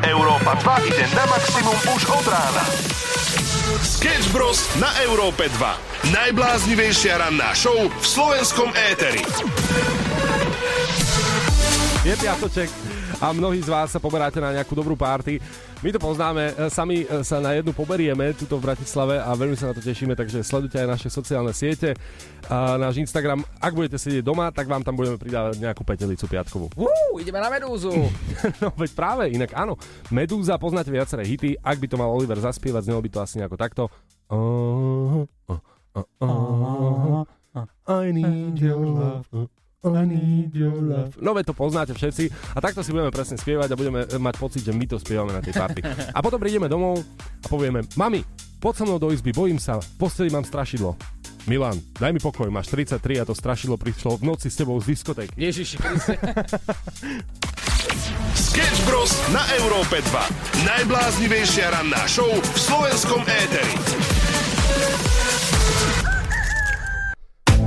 Európa 0.05 0.53
2 0.55 0.89
ide 0.89 1.05
na 1.15 1.25
maximum 1.27 1.77
už 1.95 2.03
od 2.09 2.27
rána. 2.29 2.98
Sketch 3.77 4.33
Bros. 4.33 4.65
na 4.81 4.89
Európe 5.05 5.45
2. 5.45 6.09
Najbláznivejšia 6.09 7.21
ranná 7.21 7.53
show 7.53 7.77
v 7.77 8.01
slovenskom 8.01 8.73
éteri. 8.73 9.21
Je 12.01 12.15
piatoček 12.17 12.73
a 13.21 13.29
mnohí 13.37 13.61
z 13.61 13.69
vás 13.69 13.93
sa 13.93 14.01
poberáte 14.01 14.41
na 14.41 14.57
nejakú 14.57 14.73
dobrú 14.73 14.97
párty. 14.97 15.37
My 15.79 15.95
to 15.95 16.03
poznáme, 16.03 16.59
e, 16.59 16.67
sami 16.75 17.07
e, 17.07 17.23
sa 17.23 17.39
na 17.39 17.55
jednu 17.55 17.71
poberieme 17.71 18.35
tuto 18.35 18.59
v 18.59 18.67
Bratislave 18.67 19.23
a 19.23 19.31
veľmi 19.31 19.55
sa 19.55 19.71
na 19.71 19.79
to 19.79 19.83
tešíme, 19.83 20.19
takže 20.19 20.43
sledujte 20.43 20.75
aj 20.75 20.91
naše 20.91 21.07
sociálne 21.07 21.55
siete 21.55 21.95
a 22.51 22.75
náš 22.75 22.99
Instagram. 22.99 23.47
Ak 23.63 23.79
budete 23.79 23.95
sedieť 23.95 24.27
doma, 24.27 24.51
tak 24.51 24.67
vám 24.67 24.83
tam 24.83 24.99
budeme 24.99 25.23
pridávať 25.23 25.63
nejakú 25.63 25.87
petelicu 25.87 26.27
piatkovú. 26.27 26.67
Uú, 26.75 27.23
ideme 27.23 27.39
na 27.39 27.47
medúzu. 27.47 27.95
No 28.59 28.75
veď 28.75 28.91
práve, 28.91 29.31
inak 29.31 29.55
áno. 29.55 29.79
Medúza, 30.11 30.59
poznáte 30.59 30.91
viaceré 30.91 31.23
hity, 31.23 31.55
ak 31.63 31.79
by 31.79 31.87
to 31.87 31.95
mal 31.95 32.11
Oliver 32.11 32.43
zaspievať, 32.43 32.91
znelo 32.91 32.99
by 32.99 33.11
to 33.15 33.19
asi 33.23 33.39
nejako 33.39 33.55
takto. 33.55 33.83
Uh, 34.27 35.31
uh, 35.47 35.63
uh, 35.95 37.23
uh, 37.55 37.67
I 37.87 38.11
need 38.11 38.59
your 38.59 38.83
love. 38.83 39.49
Uh, 39.79 39.95
I 39.95 40.11
need 40.11 40.51
your 40.59 40.75
love. 40.75 41.15
No 41.23 41.31
veď 41.39 41.51
to 41.51 41.55
poznáte 41.55 41.95
všetci 41.95 42.35
a 42.55 42.59
takto 42.59 42.83
si 42.83 42.91
budeme 42.91 43.15
presne 43.15 43.39
spievať 43.39 43.71
a 43.71 43.79
budeme 43.79 44.11
mať 44.11 44.35
pocit, 44.35 44.67
že 44.67 44.75
my 44.75 44.91
to 44.91 44.99
spievame 44.99 45.31
na 45.31 45.39
tej 45.39 45.55
party. 45.55 45.87
A 46.11 46.19
potom 46.19 46.43
prídeme 46.43 46.67
domov 46.67 47.07
a 47.15 47.47
povieme, 47.47 47.87
mami, 47.95 48.27
poď 48.59 48.83
so 48.83 48.85
mnou 48.91 48.99
do 48.99 49.15
izby, 49.15 49.31
bojím 49.31 49.63
sa, 49.63 49.79
v 49.79 49.87
posteli 49.95 50.35
mám 50.35 50.43
strašidlo. 50.43 50.99
Milan, 51.47 51.79
daj 51.95 52.11
mi 52.11 52.19
pokoj, 52.19 52.51
máš 52.51 52.75
33 52.75 53.23
a 53.23 53.25
to 53.25 53.39
strašidlo 53.39 53.79
prišlo 53.79 54.19
v 54.19 54.27
noci 54.27 54.51
s 54.51 54.59
tebou 54.59 54.83
z 54.83 54.99
diskotéky. 54.99 55.39
Ježiši 55.39 55.77
Kriste. 55.79 56.19
Sketch 58.51 58.83
Bros. 58.83 59.15
na 59.31 59.47
Európe 59.63 60.03
2. 60.03 60.67
Najbláznivejšia 60.67 61.71
ranná 61.71 62.03
show 62.11 62.27
v 62.27 62.59
slovenskom 62.59 63.23
éteri. 63.23 63.75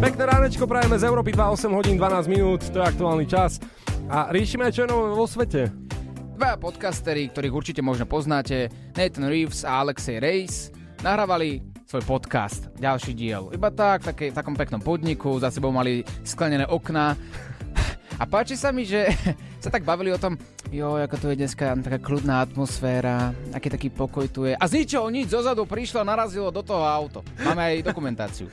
Pekné 0.01 0.25
ránečko 0.25 0.65
prajeme 0.65 0.97
z 0.97 1.05
Európy 1.05 1.29
2, 1.29 1.69
8 1.69 1.77
hodín 1.77 1.93
12 1.93 2.25
minút, 2.25 2.65
to 2.73 2.81
je 2.81 2.89
aktuálny 2.89 3.29
čas. 3.29 3.61
A 4.09 4.33
riešime 4.33 4.65
aj 4.65 4.73
čo 4.73 4.81
je 4.81 4.89
nové 4.89 5.13
vo 5.13 5.29
svete. 5.29 5.69
Dvaja 6.41 6.57
podcastery, 6.57 7.29
ktorých 7.29 7.53
určite 7.53 7.85
možno 7.85 8.09
poznáte, 8.09 8.73
Nathan 8.97 9.29
Reeves 9.29 9.61
a 9.61 9.85
Alexei 9.85 10.17
Reis, 10.17 10.73
nahrávali 11.05 11.61
svoj 11.85 12.01
podcast, 12.09 12.73
ďalší 12.81 13.13
diel. 13.13 13.53
Iba 13.53 13.69
tak, 13.69 14.01
také, 14.01 14.33
v 14.33 14.37
takom 14.41 14.57
peknom 14.57 14.81
podniku, 14.81 15.37
za 15.37 15.53
sebou 15.53 15.69
mali 15.69 16.01
sklenené 16.25 16.65
okná. 16.65 17.13
A 18.17 18.25
páči 18.25 18.57
sa 18.57 18.73
mi, 18.73 18.89
že 18.89 19.05
sa 19.63 19.69
tak 19.69 19.85
bavili 19.85 20.09
o 20.09 20.17
tom, 20.17 20.33
jo, 20.73 20.97
ako 20.97 21.13
to 21.21 21.29
je 21.29 21.45
dneska 21.45 21.77
taká 21.77 22.01
kľudná 22.01 22.41
atmosféra, 22.41 23.37
aký 23.53 23.69
taký 23.69 23.93
pokoj 23.93 24.25
tu 24.33 24.49
je. 24.49 24.57
A 24.57 24.65
z 24.65 24.81
ničoho 24.81 25.13
nič 25.13 25.29
zozadu 25.29 25.69
prišlo 25.69 26.01
narazilo 26.01 26.49
do 26.49 26.65
toho 26.65 26.81
auto. 26.89 27.21
Máme 27.45 27.61
aj 27.69 27.85
dokumentáciu. 27.85 28.49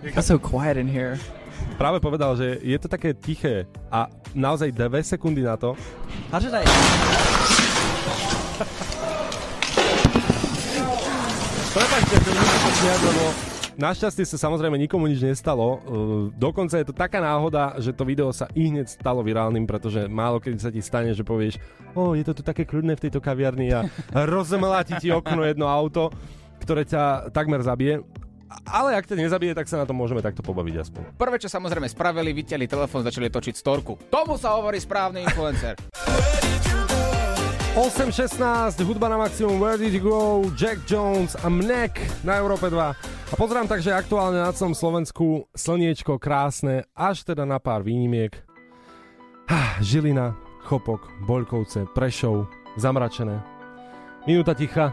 It's 0.00 0.32
so 0.32 0.40
quiet 0.40 0.80
in 0.80 0.88
here. 0.88 1.20
Práve 1.76 2.00
povedal, 2.00 2.32
že 2.32 2.56
je 2.64 2.78
to 2.80 2.88
také 2.88 3.12
tiché 3.12 3.68
a 3.92 4.08
naozaj 4.32 4.72
2 4.72 4.88
sekundy 5.04 5.44
na 5.44 5.60
to. 5.60 5.76
How 6.32 6.40
did 6.40 6.56
I... 6.56 6.64
Prepačte, 11.70 12.16
že 12.16 12.30
musíte 12.32 12.70
smiať, 12.80 13.00
lebo 13.04 13.24
Našťastie 13.80 14.28
sa 14.28 14.36
samozrejme 14.36 14.76
nikomu 14.76 15.08
nič 15.08 15.24
nestalo. 15.24 15.80
Uh, 15.84 16.28
Dokonca 16.36 16.76
je 16.76 16.84
to 16.84 16.92
taká 16.92 17.16
náhoda, 17.20 17.76
že 17.80 17.96
to 17.96 18.04
video 18.04 18.28
sa 18.28 18.44
i 18.52 18.68
hneď 18.68 18.88
stalo 18.92 19.24
virálnym, 19.24 19.64
pretože 19.64 20.04
málo 20.04 20.36
kedy 20.36 20.60
sa 20.60 20.68
ti 20.68 20.84
stane, 20.84 21.16
že 21.16 21.24
povieš, 21.24 21.56
o, 21.96 22.12
je 22.12 22.20
to 22.20 22.36
tu 22.36 22.42
také 22.44 22.68
kľudné 22.68 22.96
v 23.00 23.08
tejto 23.08 23.24
kaviarni 23.24 23.72
a 23.72 23.88
rozmláti 24.36 25.00
ti 25.00 25.08
okno 25.08 25.48
jedno 25.48 25.64
auto, 25.64 26.12
ktoré 26.60 26.84
ťa 26.84 27.32
takmer 27.32 27.64
zabije. 27.64 28.04
Ale 28.66 28.98
ak 28.98 29.06
ťa 29.06 29.14
nezabije, 29.14 29.54
tak 29.54 29.70
sa 29.70 29.78
na 29.78 29.86
to 29.86 29.94
môžeme 29.94 30.18
takto 30.18 30.42
pobaviť 30.42 30.74
aspoň. 30.82 31.02
Prvé, 31.14 31.38
čo 31.38 31.46
samozrejme 31.46 31.86
spravili, 31.86 32.34
vyťali 32.34 32.66
telefón, 32.66 33.06
začali 33.06 33.30
točiť 33.30 33.54
storku. 33.54 33.94
Tomu 34.10 34.34
sa 34.34 34.58
hovorí 34.58 34.82
správny 34.82 35.22
influencer. 35.22 35.78
8.16, 37.78 38.82
hudba 38.82 39.06
na 39.06 39.22
maximum, 39.22 39.62
Where 39.62 39.78
Did 39.78 39.94
You 39.94 40.02
Go, 40.02 40.42
Jack 40.58 40.82
Jones 40.90 41.38
a 41.38 41.46
Mnek 41.46 42.02
na 42.26 42.42
Európe 42.42 42.66
2. 42.66 42.74
A 43.30 43.34
pozerám 43.38 43.70
takže 43.70 43.94
aktuálne 43.94 44.42
na 44.42 44.50
celom 44.50 44.74
Slovensku 44.74 45.46
slniečko 45.54 46.18
krásne, 46.18 46.82
až 46.98 47.22
teda 47.22 47.46
na 47.46 47.62
pár 47.62 47.86
výnimiek. 47.86 48.34
Žilina, 49.78 50.34
Chopok, 50.66 51.06
Boľkovce, 51.30 51.86
Prešov, 51.94 52.50
zamračené. 52.74 53.38
Minúta 54.26 54.52
ticha. 54.58 54.90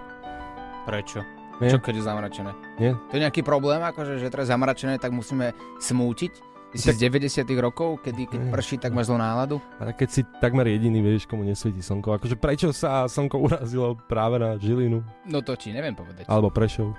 Prečo? 0.86 1.37
Nie? 1.58 1.74
Čo 1.74 1.82
keď 1.82 1.94
je 1.98 2.04
zamračené? 2.06 2.52
Nie? 2.78 2.94
To 3.10 3.14
je 3.18 3.24
nejaký 3.26 3.42
problém, 3.42 3.82
akože, 3.82 4.22
že 4.22 4.30
teraz 4.30 4.50
zamračené, 4.50 5.02
tak 5.02 5.10
musíme 5.10 5.58
smútiť? 5.82 6.34
Ty 6.68 6.76
si 6.84 6.88
Tak- 6.92 7.00
z 7.00 7.04
90 7.48 7.58
rokov, 7.64 8.04
kedy 8.04 8.28
keď 8.28 8.42
prší, 8.52 8.76
tak 8.76 8.92
máš 8.92 9.08
zlú 9.08 9.18
náladu? 9.18 9.64
Ale 9.80 9.96
keď 9.96 10.10
si 10.12 10.22
takmer 10.44 10.68
jediný, 10.68 11.00
vieš, 11.00 11.24
komu 11.24 11.48
nesvietí 11.48 11.80
slnko. 11.80 12.20
Akože 12.20 12.36
prečo 12.36 12.76
sa 12.76 13.08
slnko 13.08 13.40
urazilo 13.40 13.96
práve 13.96 14.36
na 14.36 14.60
Žilinu? 14.60 15.00
No 15.24 15.40
to 15.40 15.56
ti 15.56 15.72
neviem 15.72 15.96
povedať. 15.96 16.28
Alebo 16.28 16.52
Prešov? 16.52 16.92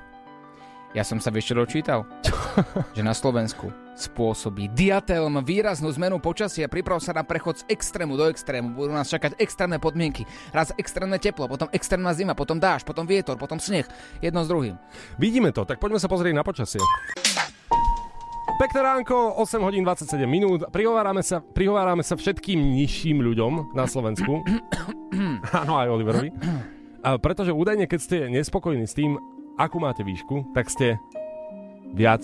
Ja 0.96 1.04
som 1.04 1.20
sa 1.20 1.28
vieš 1.28 1.52
čo 1.52 1.60
dočítal? 1.60 2.08
že 2.96 3.04
na 3.04 3.12
Slovensku 3.12 3.68
spôsobí 3.92 4.72
diatelm 4.72 5.44
výraznú 5.44 5.92
zmenu 5.92 6.16
počasia. 6.16 6.64
Priprav 6.70 7.02
sa 7.04 7.12
na 7.12 7.26
prechod 7.26 7.60
z 7.60 7.68
extrému 7.68 8.16
do 8.16 8.24
extrému. 8.30 8.72
Budú 8.72 8.96
nás 8.96 9.10
čakať 9.12 9.36
extrémne 9.36 9.76
podmienky. 9.76 10.24
Raz 10.48 10.72
extrémne 10.80 11.20
teplo, 11.20 11.44
potom 11.44 11.68
extrémna 11.76 12.16
zima, 12.16 12.32
potom 12.32 12.56
dáž, 12.56 12.88
potom 12.88 13.04
vietor, 13.04 13.36
potom 13.36 13.60
sneh. 13.60 13.84
Jedno 14.24 14.46
s 14.46 14.48
druhým. 14.48 14.80
Vidíme 15.20 15.52
to, 15.52 15.68
tak 15.68 15.76
poďme 15.76 16.00
sa 16.00 16.08
pozrieť 16.08 16.32
na 16.32 16.46
počasie. 16.46 16.80
Pekné 18.58 18.80
ránko, 18.82 19.38
8 19.38 19.62
hodín 19.62 19.84
27 19.86 20.24
minút. 20.26 20.66
Prihovárame 20.72 21.22
sa, 21.22 21.38
prihovárame 21.44 22.02
sa 22.02 22.18
všetkým 22.18 22.58
nižším 22.58 23.22
ľuďom 23.22 23.76
na 23.76 23.86
Slovensku. 23.86 24.42
Áno, 25.62 25.78
aj 25.78 25.88
Oliverovi. 25.94 26.34
A 27.06 27.14
pretože 27.22 27.54
údajne, 27.54 27.86
keď 27.86 28.00
ste 28.02 28.16
nespokojní 28.26 28.90
s 28.90 28.98
tým, 28.98 29.14
akú 29.58 29.82
máte 29.82 30.06
výšku, 30.06 30.54
tak 30.54 30.70
ste 30.70 31.02
viac. 31.92 32.22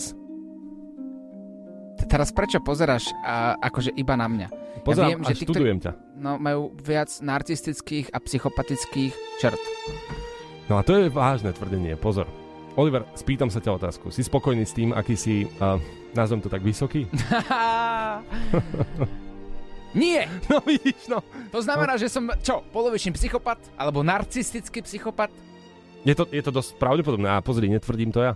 Teraz 2.07 2.31
prečo 2.31 2.62
pozeráš 2.62 3.11
a, 3.27 3.59
akože 3.59 3.90
iba 3.99 4.14
na 4.14 4.31
mňa? 4.31 4.49
Pozerám 4.87 5.27
a 5.27 5.35
tí, 5.35 5.42
študujem 5.42 5.83
ťa. 5.83 5.92
No, 6.14 6.38
majú 6.38 6.70
viac 6.79 7.11
narcistických 7.18 8.14
a 8.14 8.23
psychopatických 8.23 9.12
črt. 9.42 9.59
No 10.70 10.79
a 10.79 10.87
to 10.87 10.94
je 10.94 11.11
vážne 11.11 11.51
tvrdenie, 11.51 11.99
pozor. 11.99 12.31
Oliver, 12.75 13.07
spýtam 13.14 13.51
sa 13.51 13.62
ťa 13.62 13.79
otázku. 13.79 14.11
Si 14.11 14.27
spokojný 14.27 14.66
s 14.66 14.75
tým, 14.75 14.90
aký 14.90 15.14
si, 15.14 15.47
uh, 15.62 15.79
nazvem 16.14 16.42
to 16.42 16.51
tak, 16.51 16.62
vysoký? 16.62 17.07
Nie! 19.94 20.27
No 20.51 20.59
vidíš, 20.59 21.07
no. 21.07 21.23
To 21.55 21.62
znamená, 21.62 21.94
že 21.94 22.11
som 22.11 22.27
čo, 22.42 22.66
polovičný 22.75 23.14
psychopat? 23.14 23.62
Alebo 23.79 24.03
narcistický 24.03 24.83
psychopat? 24.83 25.31
Je 26.04 26.14
to, 26.14 26.28
je 26.28 26.40
to 26.40 26.52
dosť 26.52 26.76
pravdepodobné. 26.76 27.28
A 27.28 27.40
pozri, 27.40 27.66
netvrdím 27.66 28.12
to 28.12 28.20
ja. 28.20 28.32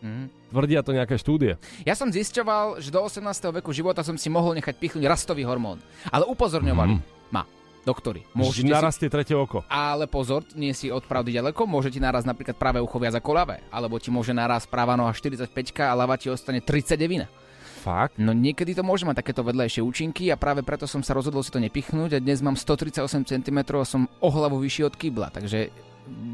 Mhm. 0.00 0.32
Tvrdia 0.50 0.80
to 0.82 0.90
nejaké 0.90 1.14
štúdie. 1.14 1.54
Ja 1.84 1.94
som 1.94 2.08
zisťoval, 2.08 2.80
že 2.80 2.90
do 2.90 2.98
18. 2.98 3.22
veku 3.54 3.70
života 3.70 4.00
som 4.02 4.16
si 4.16 4.26
mohol 4.26 4.56
nechať 4.56 4.74
pichnúť 4.74 5.04
rastový 5.06 5.44
hormón. 5.44 5.78
Ale 6.08 6.24
upozorňovali 6.26 6.98
Mhm. 6.98 7.02
ma 7.30 7.44
doktori. 7.80 8.24
Že 8.26 8.34
Môžete 8.34 8.66
si... 8.66 8.74
narastie 8.74 9.08
tretie 9.08 9.36
oko. 9.36 9.62
Ale 9.68 10.08
pozor, 10.08 10.42
nie 10.56 10.72
si 10.72 10.88
od 10.88 11.04
pravdy 11.04 11.36
ďaleko, 11.36 11.68
môže 11.68 11.92
ti 11.92 12.00
naraz 12.00 12.24
napríklad 12.24 12.56
práve 12.56 12.80
ucho 12.80 12.98
viac 12.98 13.14
ako 13.14 13.30
ľavé, 13.30 13.56
alebo 13.70 14.00
ti 14.00 14.08
môže 14.08 14.32
naraz 14.32 14.64
práva 14.66 14.96
noha 14.96 15.12
45 15.12 15.48
a 15.80 15.92
ľava 15.94 16.16
ti 16.16 16.28
ostane 16.28 16.60
39. 16.60 17.28
Fakt? 17.80 18.20
No 18.20 18.36
niekedy 18.36 18.76
to 18.76 18.84
môže 18.84 19.08
mať 19.08 19.24
takéto 19.24 19.40
vedľajšie 19.40 19.80
účinky 19.80 20.28
a 20.28 20.36
práve 20.36 20.60
preto 20.60 20.84
som 20.84 21.00
sa 21.00 21.16
rozhodol 21.16 21.40
si 21.40 21.48
to 21.48 21.56
nepichnúť 21.56 22.16
a 22.16 22.20
dnes 22.20 22.44
mám 22.44 22.52
138 22.52 23.00
cm 23.24 23.58
a 23.72 23.84
som 23.88 24.04
o 24.20 24.28
hlavu 24.28 24.60
vyšší 24.60 24.84
od 24.84 24.94
kýbla, 25.00 25.32
takže 25.32 25.72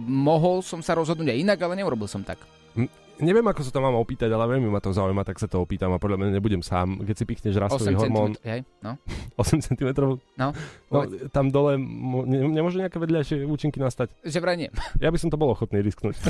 mohol 0.07 0.63
som 0.63 0.79
sa 0.85 0.95
rozhodnúť 0.95 1.35
aj 1.35 1.39
inak, 1.43 1.59
ale 1.63 1.75
neurobil 1.79 2.07
som 2.07 2.23
tak. 2.23 2.39
Hm, 2.77 2.91
Neviem, 3.17 3.49
ako 3.49 3.65
sa 3.65 3.73
to 3.73 3.81
mám 3.81 3.97
opýtať, 3.97 4.29
ale 4.29 4.45
veľmi 4.45 4.69
ma 4.69 4.77
to 4.77 4.93
zaujíma, 4.93 5.25
tak 5.25 5.41
sa 5.41 5.49
to 5.49 5.65
opýtam 5.65 5.89
a 5.89 5.97
podľa 5.97 6.21
mňa 6.21 6.37
nebudem 6.37 6.61
sám. 6.61 7.01
Keď 7.01 7.17
si 7.17 7.25
pichneš 7.25 7.57
rastový 7.57 7.97
8 7.97 8.01
hormón... 8.05 8.37
hej, 8.45 8.61
no. 8.85 9.01
8 9.41 9.73
cm? 9.73 10.21
No, 10.37 10.53
no 10.93 10.99
tam 11.33 11.49
dole 11.49 11.81
mo- 11.81 12.29
ne, 12.29 12.45
nemôžu 12.45 12.77
nejaké 12.77 13.01
vedľajšie 13.01 13.49
účinky 13.49 13.81
nastať? 13.81 14.13
Že 14.21 14.39
vraj 14.45 14.61
nie. 14.61 14.69
Ja 15.01 15.09
by 15.09 15.17
som 15.17 15.33
to 15.33 15.41
bol 15.41 15.49
ochotný 15.49 15.81
risknúť. 15.81 16.13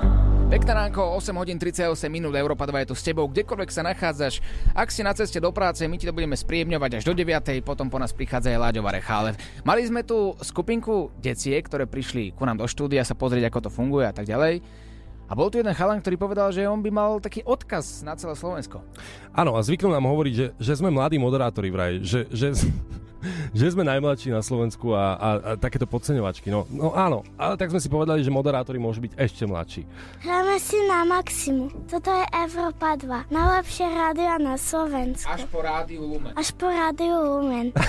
Pekné 0.50 0.74
ránko, 0.74 1.14
8 1.14 1.30
hodín 1.38 1.62
38 1.62 2.10
minút, 2.10 2.34
Európa 2.34 2.66
2 2.66 2.82
je 2.82 2.90
tu 2.90 2.98
s 2.98 3.06
tebou, 3.06 3.30
kdekoľvek 3.30 3.70
sa 3.70 3.86
nachádzaš. 3.86 4.42
Ak 4.74 4.90
si 4.90 5.06
na 5.06 5.14
ceste 5.14 5.38
do 5.38 5.54
práce, 5.54 5.86
my 5.86 5.94
ti 5.94 6.10
to 6.10 6.16
budeme 6.16 6.34
spriemňovať 6.34 6.98
až 6.98 7.06
do 7.06 7.14
9. 7.14 7.62
Potom 7.62 7.86
po 7.86 8.02
nás 8.02 8.10
prichádza 8.10 8.50
aj 8.50 8.58
Láďová 8.58 8.98
Recha. 8.98 9.14
Ale 9.14 9.38
mali 9.62 9.86
sme 9.86 10.02
tu 10.02 10.34
skupinku 10.42 11.14
detiek, 11.22 11.62
ktoré 11.62 11.86
prišli 11.86 12.34
ku 12.34 12.42
nám 12.42 12.58
do 12.58 12.66
štúdia 12.66 13.06
sa 13.06 13.14
pozrieť, 13.14 13.46
ako 13.46 13.58
to 13.62 13.70
funguje 13.70 14.10
a 14.10 14.10
tak 14.10 14.26
ďalej. 14.26 14.58
A 15.30 15.38
bol 15.38 15.54
tu 15.54 15.62
jeden 15.62 15.70
chalan, 15.70 16.02
ktorý 16.02 16.18
povedal, 16.18 16.50
že 16.50 16.66
on 16.66 16.82
by 16.82 16.90
mal 16.90 17.22
taký 17.22 17.46
odkaz 17.46 18.02
na 18.02 18.18
celé 18.18 18.34
Slovensko. 18.34 18.82
Áno, 19.30 19.54
a 19.54 19.62
zvyknú 19.62 19.94
nám 19.94 20.10
hovoriť, 20.10 20.34
že, 20.34 20.46
že 20.58 20.82
sme 20.82 20.90
mladí 20.90 21.14
moderátori 21.22 21.70
vraj, 21.70 22.02
že, 22.02 22.26
že, 22.34 22.58
že 23.58 23.72
sme 23.72 23.84
najmladší 23.84 24.32
na 24.32 24.42
Slovensku 24.42 24.92
a, 24.96 25.16
a, 25.16 25.28
a 25.38 25.50
takéto 25.56 25.86
podceňovačky. 25.86 26.48
No, 26.48 26.66
no 26.70 26.92
áno, 26.96 27.24
ale 27.36 27.56
tak 27.56 27.70
sme 27.70 27.80
si 27.80 27.88
povedali, 27.88 28.24
že 28.24 28.32
moderátori 28.32 28.80
môžu 28.80 29.04
byť 29.04 29.12
ešte 29.16 29.44
mladší. 29.46 29.82
Hráme 30.24 30.56
si 30.60 30.78
na 30.88 31.04
maximum. 31.04 31.70
Toto 31.86 32.10
je 32.10 32.26
Európa 32.32 32.96
2. 32.96 33.32
Najlepšie 33.32 33.86
rádio 33.88 34.34
na 34.40 34.54
Slovensku. 34.56 35.28
Až 35.28 35.44
po 35.48 35.60
rádiu 35.60 36.02
Lumen. 36.04 36.32
Až 36.36 36.48
po 36.56 36.66
rádiu 36.68 37.16
Lumen. 37.16 37.72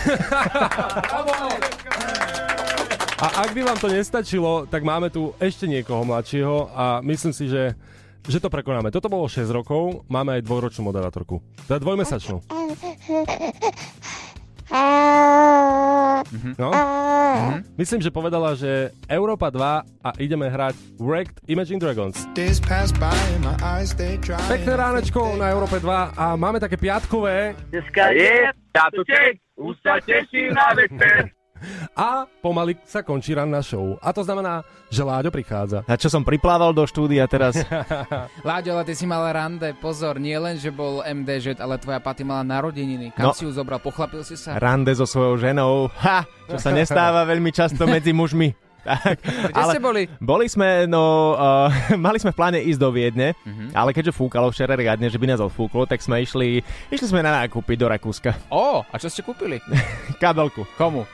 A 3.22 3.46
ak 3.46 3.54
by 3.54 3.62
vám 3.62 3.78
to 3.78 3.86
nestačilo, 3.86 4.66
tak 4.66 4.82
máme 4.82 5.14
tu 5.14 5.30
ešte 5.38 5.70
niekoho 5.70 6.02
mladšieho 6.02 6.74
a 6.74 7.06
myslím 7.06 7.30
si, 7.30 7.46
že, 7.46 7.78
že 8.26 8.42
to 8.42 8.50
prekonáme. 8.50 8.90
Toto 8.90 9.14
bolo 9.14 9.30
6 9.30 9.46
rokov, 9.54 10.02
máme 10.10 10.42
aj 10.42 10.42
dvojročnú 10.42 10.90
moderátorku. 10.90 11.38
Teda 11.70 11.78
dvojmesačnú. 11.78 12.42
No? 16.58 16.72
Myslím, 17.76 18.00
že 18.00 18.14
povedala, 18.14 18.56
že 18.56 18.96
Európa 19.10 19.52
2 19.52 19.84
a 19.84 20.10
ideme 20.22 20.48
hrať 20.48 20.76
Wrecked 21.02 21.44
Imagine 21.50 21.80
Dragons. 21.82 22.16
Pekné 24.48 24.74
ránečko 24.78 25.36
na 25.36 25.52
Európe 25.52 25.78
2 25.82 26.16
a 26.16 26.26
máme 26.40 26.62
také 26.62 26.78
piatkové 26.80 27.58
Dneska 27.74 28.16
je 28.16 28.54
tátoček, 28.72 29.44
už 29.60 29.76
sa 29.84 30.00
teším 30.00 30.56
na 30.56 30.72
večer. 30.78 31.41
A 31.92 32.24
pomaly 32.40 32.78
sa 32.84 33.02
končí 33.02 33.32
ranná 33.32 33.60
show. 33.60 33.98
A 33.98 34.10
to 34.10 34.22
znamená, 34.22 34.62
že 34.88 35.02
Láďo 35.02 35.30
prichádza. 35.30 35.82
A 35.84 35.96
čo 35.96 36.08
som 36.08 36.22
priplával 36.22 36.72
do 36.72 36.84
štúdia 36.84 37.26
teraz? 37.26 37.56
Láďo, 38.48 38.74
ale 38.74 38.84
ty 38.84 38.94
si 38.94 39.04
mal 39.04 39.24
rande, 39.26 39.74
pozor, 39.78 40.18
nie 40.18 40.36
len, 40.36 40.56
že 40.56 40.70
bol 40.70 41.02
MDŽ, 41.02 41.58
ale 41.58 41.78
tvoja 41.78 41.98
paty 41.98 42.22
mala 42.22 42.42
narodeniny. 42.42 43.12
Kam 43.12 43.24
No. 43.24 43.34
si 43.34 43.44
ju 43.44 43.52
zobral, 43.52 43.78
pochlapil 43.78 44.22
si 44.22 44.36
sa? 44.36 44.56
Rande 44.56 44.92
so 44.92 45.06
svojou 45.06 45.38
ženou. 45.38 45.88
Ha! 45.98 46.26
Čo 46.48 46.58
sa 46.60 46.72
nestáva 46.72 47.24
veľmi 47.24 47.50
často 47.50 47.86
medzi 47.86 48.12
mužmi. 48.12 48.71
Tak, 48.82 49.18
Kde 49.52 49.64
ste 49.68 49.80
boli? 49.80 50.04
Boli 50.18 50.46
sme, 50.46 50.86
no, 50.86 51.34
uh, 51.34 51.70
mali 52.00 52.18
sme 52.18 52.30
v 52.30 52.38
pláne 52.38 52.60
ísť 52.60 52.78
do 52.78 52.90
Viedne, 52.90 53.34
Mhm. 53.42 53.74
ale 53.74 53.92
keďže 53.92 54.12
fúkalo 54.12 54.50
včera 54.50 54.74
riadne, 54.74 55.06
že 55.06 55.16
by 55.16 55.28
nás 55.28 55.40
odfúklo, 55.40 55.86
tak 55.86 56.00
sme 56.00 56.20
išli, 56.20 56.60
išli 56.88 57.08
sme 57.08 57.20
na 57.20 57.40
nákupy 57.40 57.74
do 57.74 57.86
Rakúska. 57.86 58.34
Ó, 58.50 58.82
a 58.82 58.96
čo 58.96 59.08
ste 59.08 59.22
kúpili? 59.22 59.62
Kabelku. 60.22 60.66
Komu? 60.76 61.06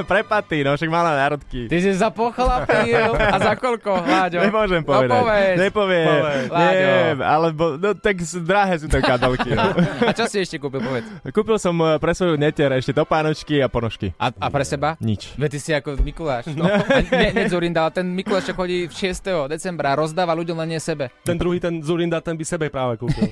Pre 0.00 0.20
paty, 0.22 0.60
no 0.60 0.72
však 0.72 0.88
malá 0.88 1.14
národky. 1.14 1.66
Ty 1.66 1.76
si 1.78 1.92
za 1.92 2.08
pochlapil. 2.10 3.14
A 3.14 3.36
za 3.38 3.54
koľko, 3.54 4.00
Láďo? 4.00 4.40
Nemôžem 4.40 4.82
povedať. 4.82 5.08
No 5.10 5.22
povedz. 5.22 5.56
Nepoviem. 5.58 6.06
Povedz. 6.08 6.50
Nie, 6.50 6.92
alebo, 7.20 7.64
no 7.76 7.88
tak 7.92 8.16
drahé 8.42 8.74
sú 8.76 8.86
to 8.86 8.98
kabelky. 8.98 9.52
No. 9.52 9.70
A 10.02 10.12
čo 10.12 10.24
si 10.24 10.40
ešte 10.40 10.56
kúpil, 10.56 10.80
povedz? 10.80 11.06
Kúpil 11.30 11.56
som 11.56 11.74
eh, 11.78 11.96
pre 11.96 12.12
svoju 12.12 12.34
netier 12.34 12.70
ešte 12.72 12.92
topánočky 12.92 13.58
a 13.58 13.68
ponožky. 13.68 14.12
A, 14.16 14.28
a 14.30 14.46
pre 14.48 14.64
seba? 14.64 14.96
Nič. 14.98 15.36
Veď 15.36 15.48
ty 15.50 15.58
si 15.58 15.70
ako 15.70 16.00
Mikuláš. 16.00 16.50
No. 16.52 16.66
A 16.66 17.00
ne, 17.10 17.28
ne 17.34 17.42
Zurinda, 17.50 17.86
ale 17.86 17.92
ten 17.92 18.06
Mikuláš 18.08 18.50
čo 18.50 18.54
chodí 18.54 18.86
6. 18.86 19.50
decembra 19.50 19.94
rozdáva 19.98 20.32
ľuďom 20.34 20.56
len 20.64 20.76
nie 20.76 20.80
sebe. 20.80 21.10
Ten 21.26 21.36
druhý, 21.36 21.58
ten 21.60 21.82
Zurinda, 21.82 22.22
ten 22.22 22.34
by 22.38 22.44
sebe 22.46 22.66
práve 22.70 22.96
kúpil. 22.96 23.30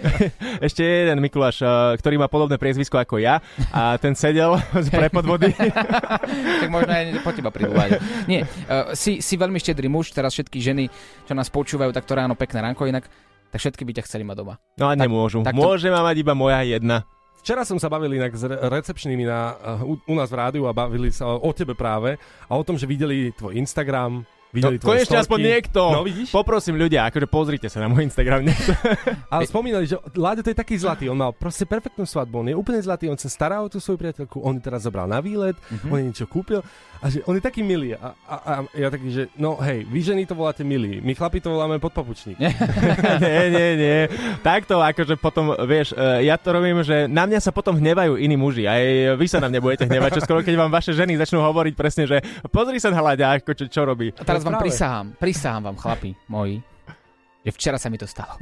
Ešte 0.66 0.84
jeden 0.84 1.18
Mikuláš, 1.24 1.64
eh, 1.64 1.98
ktorý 1.98 2.20
má 2.20 2.28
podobné 2.28 2.60
priezvisko 2.60 3.00
ako 3.00 3.18
ja 3.18 3.40
a 3.72 3.96
ten 3.98 4.14
sedel 4.14 4.56
z 4.84 4.88
prepodvody. 4.92 5.52
tak 6.62 6.68
možno 6.70 6.90
aj 6.92 7.04
po 7.24 7.30
teba 7.32 7.50
Láďo. 7.54 7.98
Nie, 8.28 8.44
uh, 8.44 8.92
si, 8.92 9.18
si 9.24 9.34
veľmi 9.34 9.56
štedrý 9.58 9.88
muž, 9.88 10.12
teraz 10.12 10.36
všetky 10.36 10.60
ženy, 10.60 10.84
čo 11.24 11.32
nás 11.32 11.48
počúvajú, 11.48 11.90
tak 11.90 12.04
to 12.04 12.12
ráno 12.14 12.36
pekné 12.36 12.60
ránko 12.60 12.84
inak, 12.86 13.08
tak 13.50 13.58
všetky 13.62 13.82
by 13.86 13.92
ťa 13.98 14.04
chceli 14.10 14.26
mať 14.26 14.36
doma. 14.42 14.54
No 14.76 14.90
a 14.90 14.98
nemôžu. 14.98 15.46
tak 15.46 15.54
to- 15.54 15.62
Môže 15.62 15.88
ma 15.88 16.02
mať 16.02 16.16
iba 16.26 16.34
moja 16.34 16.60
jedna. 16.66 17.06
Včera 17.44 17.60
som 17.60 17.76
sa 17.76 17.92
bavil 17.92 18.16
inak 18.16 18.32
s 18.32 18.40
re- 18.48 18.56
recepčnými 18.56 19.28
na, 19.28 19.52
uh, 19.52 19.84
u, 19.84 20.00
u 20.00 20.14
nás 20.16 20.32
v 20.32 20.40
rádiu 20.40 20.64
a 20.64 20.72
bavili 20.72 21.12
sa 21.12 21.28
o, 21.28 21.44
o 21.44 21.52
tebe 21.52 21.76
práve 21.76 22.16
a 22.48 22.56
o 22.56 22.64
tom, 22.64 22.80
že 22.80 22.88
videli 22.88 23.36
tvoj 23.36 23.52
Instagram, 23.60 24.24
videli 24.54 24.76
No, 24.76 24.86
konečne 24.86 25.10
storky. 25.10 25.24
aspoň 25.26 25.38
niekto. 25.42 25.80
No 25.82 26.00
vidíš? 26.00 26.30
Poprosím 26.30 26.76
ľudia, 26.76 27.10
akože 27.10 27.26
pozrite 27.26 27.66
sa 27.66 27.82
na 27.82 27.88
môj 27.88 28.06
Instagram. 28.06 28.46
Ale 29.34 29.44
spomínali, 29.44 29.84
že 29.84 29.98
Láďo 30.14 30.40
to 30.40 30.48
je 30.48 30.56
taký 30.56 30.78
zlatý, 30.78 31.04
on 31.06 31.18
mal 31.18 31.32
proste 31.32 31.64
perfektnú 31.64 32.04
svadbu, 32.04 32.36
on 32.38 32.48
je 32.48 32.54
úplne 32.54 32.78
zlatý, 32.78 33.06
on 33.06 33.16
sa 33.16 33.26
stará 33.26 33.58
o 33.58 33.66
tú 33.66 33.76
svoju 33.76 33.98
priateľku, 33.98 34.38
on 34.38 34.54
ju 34.54 34.62
teraz 34.62 34.82
zobral 34.82 35.04
na 35.04 35.18
výlet, 35.18 35.58
Mhm. 35.66 35.86
on 35.86 35.96
jej 35.96 36.06
niečo 36.06 36.26
kúpil 36.26 36.62
a 36.96 37.06
že 37.06 37.20
on 37.22 37.34
je 37.34 37.42
taký 37.42 37.60
milý 37.60 37.92
a, 37.92 38.14
a, 38.22 38.36
a 38.36 38.52
ja 38.72 38.88
taký, 38.88 39.08
že 39.10 39.22
no 39.34 39.58
hej, 39.58 39.82
vy 39.82 40.00
ženy 40.00 40.22
to 40.22 40.32
voláte 40.32 40.62
milý, 40.62 41.00
my 41.00 41.12
chlapi 41.12 41.36
to 41.38 41.50
voláme 41.50 41.76
podpapučník. 41.76 42.38
nie, 43.24 43.42
nie, 43.48 43.68
nie. 43.74 43.98
Takto 44.40 44.78
akože 44.78 45.16
potom, 45.16 45.50
vieš, 45.64 45.92
eh, 45.92 46.24
ja 46.24 46.36
to 46.36 46.50
robím, 46.50 46.80
že 46.80 47.04
na 47.06 47.24
mňa 47.24 47.40
sa 47.40 47.50
potom 47.50 47.74
hnevajú 47.74 48.14
iní 48.14 48.34
muži. 48.34 48.64
Aj 48.64 48.80
vy 49.14 49.26
sa 49.26 49.38
na 49.38 49.48
mňa 49.48 49.60
budete 49.60 49.84
hnevať, 49.84 50.10
čo 50.14 50.22
skoro 50.22 50.40
keď 50.40 50.54
vám 50.56 50.70
vaše 50.70 50.92
ženy 50.92 51.16
začnú 51.16 51.40
hovoriť 51.40 51.74
presne, 51.74 52.04
že 52.04 52.20
pozri 52.48 52.76
sa 52.76 52.88
na 52.88 53.00
hľadia, 53.00 53.34
ako 53.34 53.52
čo, 53.54 53.64
čo 53.66 53.80
robí. 53.82 54.12
A 54.12 54.22
teraz 54.22 54.43
vám 54.44 54.54
práve. 54.60 54.64
prisahám, 54.68 55.06
prisahám 55.16 55.62
vám, 55.72 55.76
chlapi 55.80 56.10
moji, 56.28 56.60
že 57.44 57.50
včera 57.52 57.76
sa 57.76 57.92
mi 57.92 58.00
to 58.00 58.08
stalo. 58.08 58.40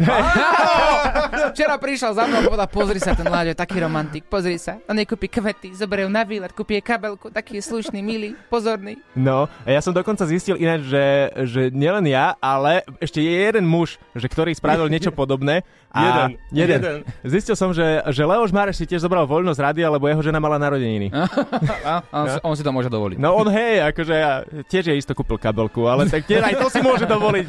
včera 1.50 1.74
prišiel 1.74 2.14
za 2.14 2.22
mnou 2.22 2.38
a 2.38 2.46
povedal, 2.46 2.70
pozri 2.70 3.02
sa, 3.02 3.18
ten 3.18 3.26
Láďo 3.26 3.50
je 3.50 3.58
taký 3.58 3.82
romantik, 3.82 4.22
pozri 4.30 4.62
sa. 4.62 4.78
On 4.86 4.94
jej 4.94 5.02
kúpi 5.02 5.26
kvety, 5.26 5.74
zoberie 5.74 6.06
na 6.06 6.22
výlet, 6.22 6.54
kúpi 6.54 6.78
jej 6.78 6.84
kabelku, 6.86 7.34
taký 7.34 7.58
je 7.58 7.66
slušný, 7.66 7.98
milý, 7.98 8.38
pozorný. 8.46 9.02
No, 9.18 9.50
a 9.66 9.68
ja 9.74 9.82
som 9.82 9.90
dokonca 9.90 10.22
zistil 10.22 10.54
ináč, 10.54 10.86
že, 10.86 11.04
že 11.50 11.62
nielen 11.74 12.06
ja, 12.06 12.38
ale 12.38 12.86
ešte 13.02 13.18
je 13.18 13.32
jeden 13.34 13.66
muž, 13.66 13.98
že 14.14 14.30
ktorý 14.30 14.54
spravil 14.54 14.86
niečo 14.86 15.10
podobné. 15.10 15.66
A 15.92 16.00
Jeden. 16.00 16.30
jeden. 16.50 16.80
Jeden. 16.80 16.96
Zistil 17.20 17.52
som, 17.52 17.68
že, 17.70 17.84
že 18.08 18.24
Leoš 18.24 18.48
Mareš 18.48 18.80
si 18.80 18.88
tiež 18.88 19.04
zobral 19.04 19.28
voľnosť 19.28 19.60
rady, 19.60 19.84
lebo 19.84 20.08
jeho 20.08 20.24
žena 20.24 20.40
mala 20.40 20.56
narodeniny. 20.56 21.12
A, 21.84 22.00
a 22.08 22.16
on, 22.16 22.26
si- 22.32 22.42
on 22.48 22.54
si 22.56 22.62
to 22.64 22.72
môže 22.72 22.88
dovoliť. 22.88 23.20
No 23.20 23.36
on 23.36 23.52
hej, 23.52 23.84
akože 23.92 24.14
ja, 24.14 24.32
tiež 24.64 24.88
je 24.88 24.94
isto 24.96 25.12
kúpil 25.12 25.36
kabelku, 25.36 25.84
ale 25.84 26.08
tak 26.08 26.24
tiež 26.24 26.40
aj 26.40 26.54
to 26.56 26.66
si 26.72 26.80
môže 26.80 27.04
dovoliť. 27.04 27.46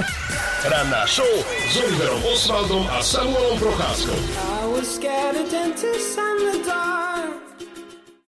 Ranná 0.70 1.02
show 1.04 1.26
s 1.66 1.74
Oliverom 1.76 2.22
Osvaldom 2.30 2.84
a 2.88 3.02
Samuelom 3.02 3.56
Procházkou. 3.58 4.16
I 4.38 4.64
was 4.70 4.86
scared 4.86 5.34
of 5.34 5.50
dentists 5.50 6.14
and 6.14 6.38
the 6.40 6.56
dark. 6.62 7.13